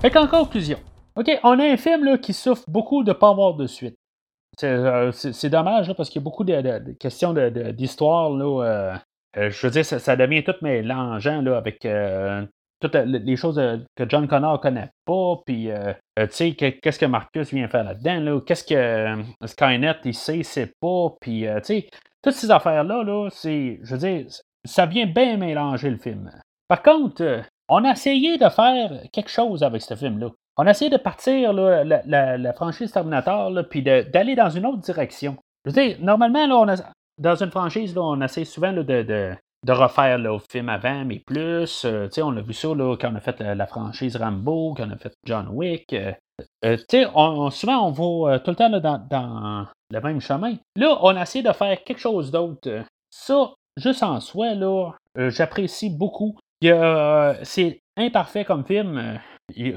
[0.00, 0.78] Fait qu'en conclusion,
[1.14, 3.96] OK, on a un film là, qui souffre beaucoup de ne pas avoir de suite.
[4.58, 8.98] C'est dommage parce qu'il y a beaucoup de, questions d'histoire là,
[9.36, 12.44] euh, je veux dire, ça, devient tout mélangeant là, avec euh,
[12.82, 15.68] toutes les choses euh, que John Connor connaît pas, puis
[16.16, 20.72] tu sais, qu'est-ce que Marcus vient faire là-dedans, là, qu'est-ce que Skynet, il sait, c'est
[20.80, 21.88] pas, puis tu sais,
[22.22, 24.26] toutes ces affaires-là, là, c'est, je veux dire,
[24.64, 26.30] ça vient bien mélanger le film.
[26.68, 30.30] Par contre, on a essayé de faire quelque chose avec ce film-là.
[30.56, 35.36] On a essayé de partir là, la, franchise Terminator, puis d'aller dans une autre direction.
[35.64, 36.76] Je veux dire, normalement, là, on a,
[37.18, 39.34] dans une franchise, là, on essaie souvent de, de,
[39.70, 41.84] refaire le film avant, mais plus.
[41.84, 44.90] Euh, on a vu ça là, quand on a fait la, franchise Rambo, quand on
[44.90, 45.92] a fait John Wick.
[45.92, 46.12] Euh,
[46.64, 46.76] euh,
[47.14, 50.54] on, souvent, on va tout le temps dans, le même chemin.
[50.76, 52.84] Là, on a essayé de faire quelque chose d'autre.
[53.10, 56.36] Ça, juste en soi, là, j'apprécie beaucoup.
[56.60, 59.20] C'est imparfait comme film.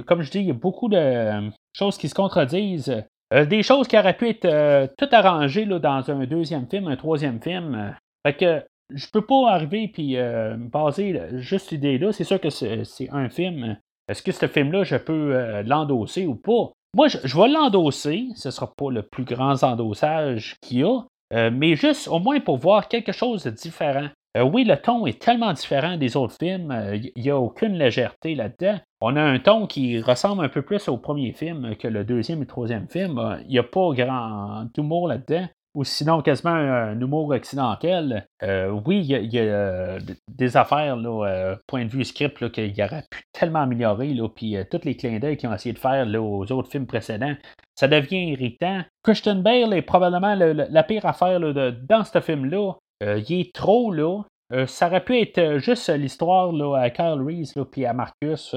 [0.08, 3.04] comme je dis, il y a beaucoup de choses qui se contredisent.
[3.34, 6.88] Euh, des choses qui auraient pu être euh, tout arrangées là, dans un deuxième film,
[6.88, 7.96] un troisième film.
[8.26, 8.64] fait que
[8.94, 12.12] je peux pas arriver puis euh, me baser juste l'idée-là.
[12.12, 13.78] C'est sûr que c'est un film.
[14.08, 16.72] Est-ce que ce film-là, je peux l'endosser ou pas?
[16.96, 18.28] Moi, je, vais l'endosser.
[18.36, 21.02] Ce sera pas le plus grand endossage qu'il y a.
[21.50, 24.10] mais juste au moins pour voir quelque chose de différent.
[24.36, 27.78] Euh, oui, le ton est tellement différent des autres films, il euh, n'y a aucune
[27.78, 28.80] légèreté là-dedans.
[29.00, 32.44] On a un ton qui ressemble un peu plus au premier film que le deuxième
[32.44, 33.40] et troisième film.
[33.44, 38.26] Il n'y a pas grand humour là-dedans ou sinon quasiment un, humour occidental.
[38.41, 39.97] Euh, oui, il y, a,
[40.28, 44.82] des affaires, là, point de vue script, qu'il aurait pu tellement améliorer, là, puis tous
[44.86, 47.36] les clins d'œil qu'ils ont essayé de faire aux autres films précédents,
[47.76, 48.84] ça devient irritant.
[49.03, 52.73] Christian Bale est probablement la pire affaire dans ce film-là.
[53.03, 54.23] Euh, il est trop là.
[54.53, 58.55] Euh, ça aurait pu être euh, juste l'histoire à Kyle Reese puis à Marcus.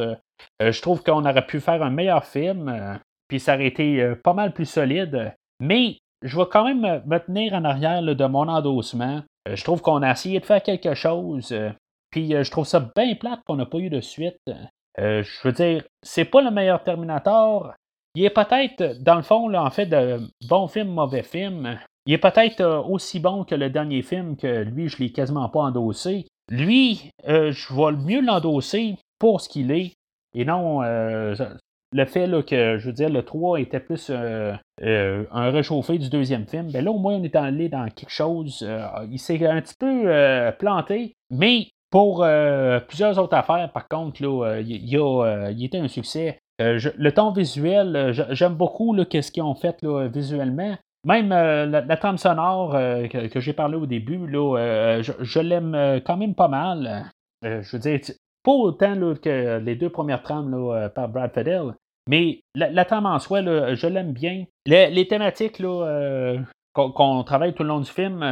[0.60, 4.52] je trouve qu'on aurait pu faire un meilleur film, puis ça aurait été pas mal
[4.52, 5.34] plus solide.
[5.60, 9.22] Mais je vais quand même me tenir en arrière de mon endossement.
[9.46, 11.54] je trouve qu'on a essayé de faire quelque chose,
[12.10, 14.40] puis je trouve ça bien plate qu'on n'a pas eu de suite.
[14.96, 17.72] je veux dire, c'est pas le meilleur Terminator.
[18.14, 21.78] Il est peut-être, dans le fond, en fait, de bon film, mauvais film.
[22.08, 25.50] Il est peut-être euh, aussi bon que le dernier film que lui, je l'ai quasiment
[25.50, 26.26] pas endossé.
[26.50, 29.92] Lui, euh, je vais mieux l'endosser pour ce qu'il est.
[30.34, 31.34] Et non, euh,
[31.93, 36.70] le fait que, je veux dire, le 3 était plus un réchauffé du deuxième film,
[36.70, 38.68] ben là, au moins, on est allé dans quelque chose.
[39.11, 42.26] il s'est un petit peu planté, mais pour
[42.89, 46.39] plusieurs autres affaires, par contre, il, a, était un succès.
[46.59, 49.82] le ton visuel, j'aime beaucoup ce qu'ils ont fait
[50.12, 50.76] visuellement.
[51.05, 56.16] Même euh, la, trame sonore euh, que, j'ai parlé au début, euh, je, l'aime quand
[56.16, 57.11] même pas mal.
[57.43, 58.01] je veux dire,
[58.43, 61.74] pas autant que les deux premières trames par Brad Fidel,
[62.09, 64.45] mais la, trame en soi, je l'aime bien.
[64.64, 65.62] Les, thématiques
[66.74, 68.24] qu'on travaille tout le long du film,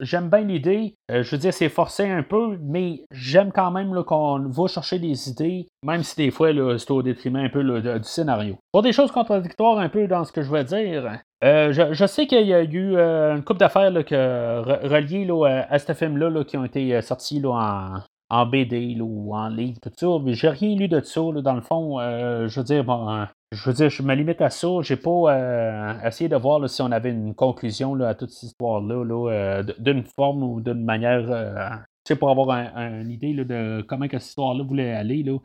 [0.00, 0.96] j'aime bien l'idée.
[1.08, 5.30] je veux dire, c'est forcé un peu, mais j'aime quand même qu'on va chercher des
[5.30, 8.58] idées, même si des fois, c'est au détriment un peu du scénario.
[8.70, 12.28] Pour des choses contradictoires un peu dans ce que je veux dire, euh, je, sais
[12.28, 15.26] qu'il y a eu euh, une couple d'affaires reliées
[15.68, 17.42] à, ce film-là qui ont été euh, sorties
[18.32, 20.06] en, BD ou en livre, tout ça.
[20.22, 21.20] Mais j'ai rien lu de ça.
[21.20, 22.84] dans le fond, je veux dire,
[23.52, 24.68] je veux dire, je me limite à ça.
[24.82, 30.04] J'ai pas essayé de voir si on avait une conclusion à toute cette histoire-là, d'une
[30.04, 31.84] forme ou d'une manière.
[32.18, 35.22] pour avoir une idée de comment cette histoire-là voulait aller.
[35.22, 35.38] Là.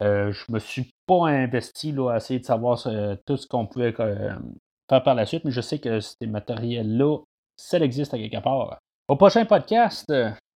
[0.00, 2.78] je me suis pas investi à essayer de savoir
[3.26, 7.18] tout ce qu'on pouvait faire par la suite, mais je sais que ces matériels-là,
[7.56, 8.78] ça existe à quelque part.
[9.08, 10.12] Au prochain podcast,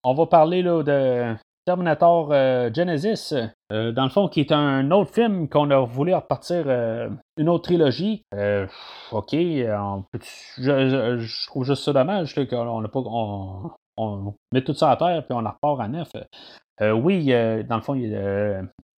[0.04, 1.36] on va parler là, de
[1.68, 2.32] Terminator
[2.74, 3.34] Genesis,
[3.70, 6.66] dans le fond, qui est un autre film qu'on a voulu repartir
[7.36, 8.22] une autre trilogie.
[9.12, 9.86] ok, je,
[11.46, 13.00] trouve juste ça dommage qu'on n'a pas.
[13.98, 16.10] On, met tout ça à terre puis on en repart à neuf.
[16.80, 18.00] oui, dans le fond,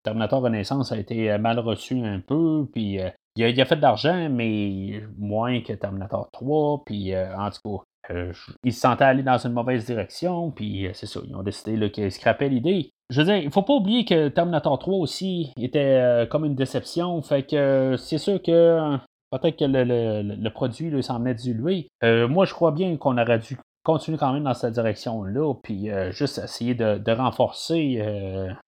[0.05, 3.01] Terminator Renaissance a été mal reçu un peu, puis
[3.37, 6.83] il a, fait de l'argent, mais moins que Terminator 3.
[6.85, 7.79] Puis, euh, en tout
[8.09, 8.33] cas, euh,
[8.65, 10.51] il se sentait aller dans une mauvaise direction.
[10.51, 12.91] Puis, euh, c'est ça, ils ont décidé qu'ils scrapaient l'idée.
[13.09, 17.21] Je veux dire, il faut pas oublier que Terminator 3 aussi était comme une déception.
[17.23, 18.97] Fait que c'est sûr que
[19.33, 21.89] peut-être que le, produit s'en met dilué.
[22.03, 26.39] moi, je crois bien qu'on aurait dû continuer quand même dans cette direction-là, puis juste
[26.39, 28.01] essayer de, renforcer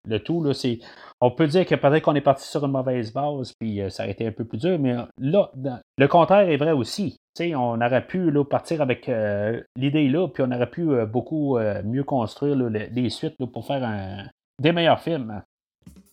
[0.08, 0.42] le tout.
[0.42, 0.80] Là, c'est,
[1.23, 4.03] on peut dire que peut-être qu'on est parti sur une mauvaise base, puis euh, ça
[4.03, 5.53] a été un peu plus dur, mais là,
[5.97, 7.16] le contraire est vrai aussi.
[7.39, 12.03] on aurait pu partir avec euh, l'idée là, puis on aurait pu euh, beaucoup mieux
[12.03, 15.43] construire les, suites pour faire des meilleurs films.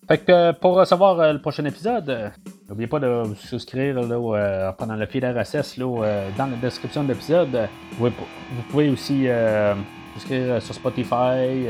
[0.07, 2.31] Fait que pour recevoir le prochain épisode,
[2.67, 3.95] n'oubliez pas de vous souscrire
[4.77, 7.67] pendant le fil RSS dans la description de l'épisode.
[7.97, 8.09] Vous,
[8.69, 9.27] pouvez aussi
[10.15, 11.67] souscrire sur Spotify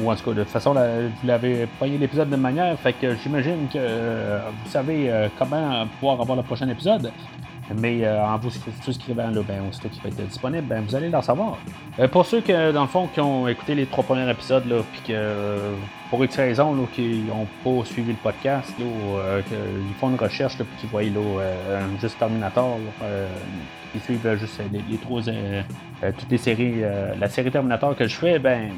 [0.00, 3.14] ou en tout cas, de toute façon, vous l'avez payé l'épisode de manière, fait que
[3.16, 7.12] j'imagine que euh, vous savez euh, comment pouvoir avoir le prochain épisode.
[7.76, 8.48] Mais euh, en vous
[8.82, 11.58] souscrivant, là, ben, aussitôt qui va être disponible, ben, vous allez l'en savoir.
[12.12, 15.02] pour ceux que, dans le fond, qui ont écouté les trois premiers épisodes, là, puis
[15.08, 15.74] que
[16.08, 20.56] pour X raison, là, qui n'ont pas suivi le podcast, là, qu'ils font une recherche,
[20.56, 21.50] puis qu'ils voient là,
[22.00, 22.78] juste Terminator,
[23.94, 26.80] ils suivent juste les, trois, toutes les séries,
[27.20, 28.70] la série Terminator que je fais, ben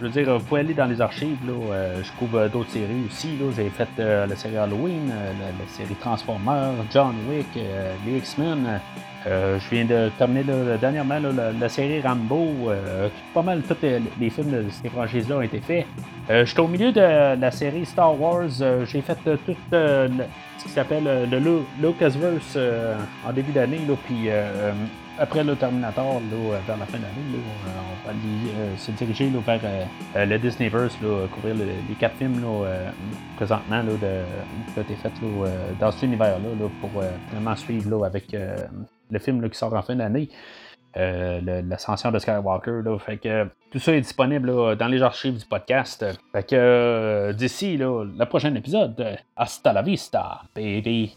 [0.00, 1.38] je veux dire, vous pouvez aller dans les archives.
[1.46, 3.30] Là, euh, je couvre euh, d'autres séries aussi.
[3.56, 7.46] J'ai fait euh, la série Halloween, la, série Transformers, John Wick,
[8.06, 8.80] les X-Men.
[9.26, 10.44] je viens de terminer
[10.80, 11.18] dernièrement
[11.60, 12.70] la, série Rambo.
[13.34, 15.86] pas mal tous les, films de ces franchises-là ont été faits.
[16.30, 18.48] je suis au milieu de la série Star Wars.
[18.86, 22.58] J'ai fait tout ce qui s'appelle le Lucasverse
[23.26, 23.80] en début d'année.
[24.06, 24.28] Puis
[25.18, 29.40] après le Terminator, là, vers la fin euh, on va aller, euh, se diriger là,
[29.44, 32.92] vers euh, le Disneyverse, là, couvrir les quatre films là,
[33.36, 35.12] présentement là, de, qui ont été faits
[35.80, 36.48] dans cet univers-là
[36.80, 37.02] pour
[37.32, 40.28] vraiment suivre là, avec le film là, qui sort en fin d'année.
[40.94, 42.82] l'ascension de Skywalker.
[42.84, 46.04] Là, fait que tout ça est disponible là, dans les archives du podcast.
[46.32, 51.16] Fait que d'ici le prochain épisode, hasta la vista, baby.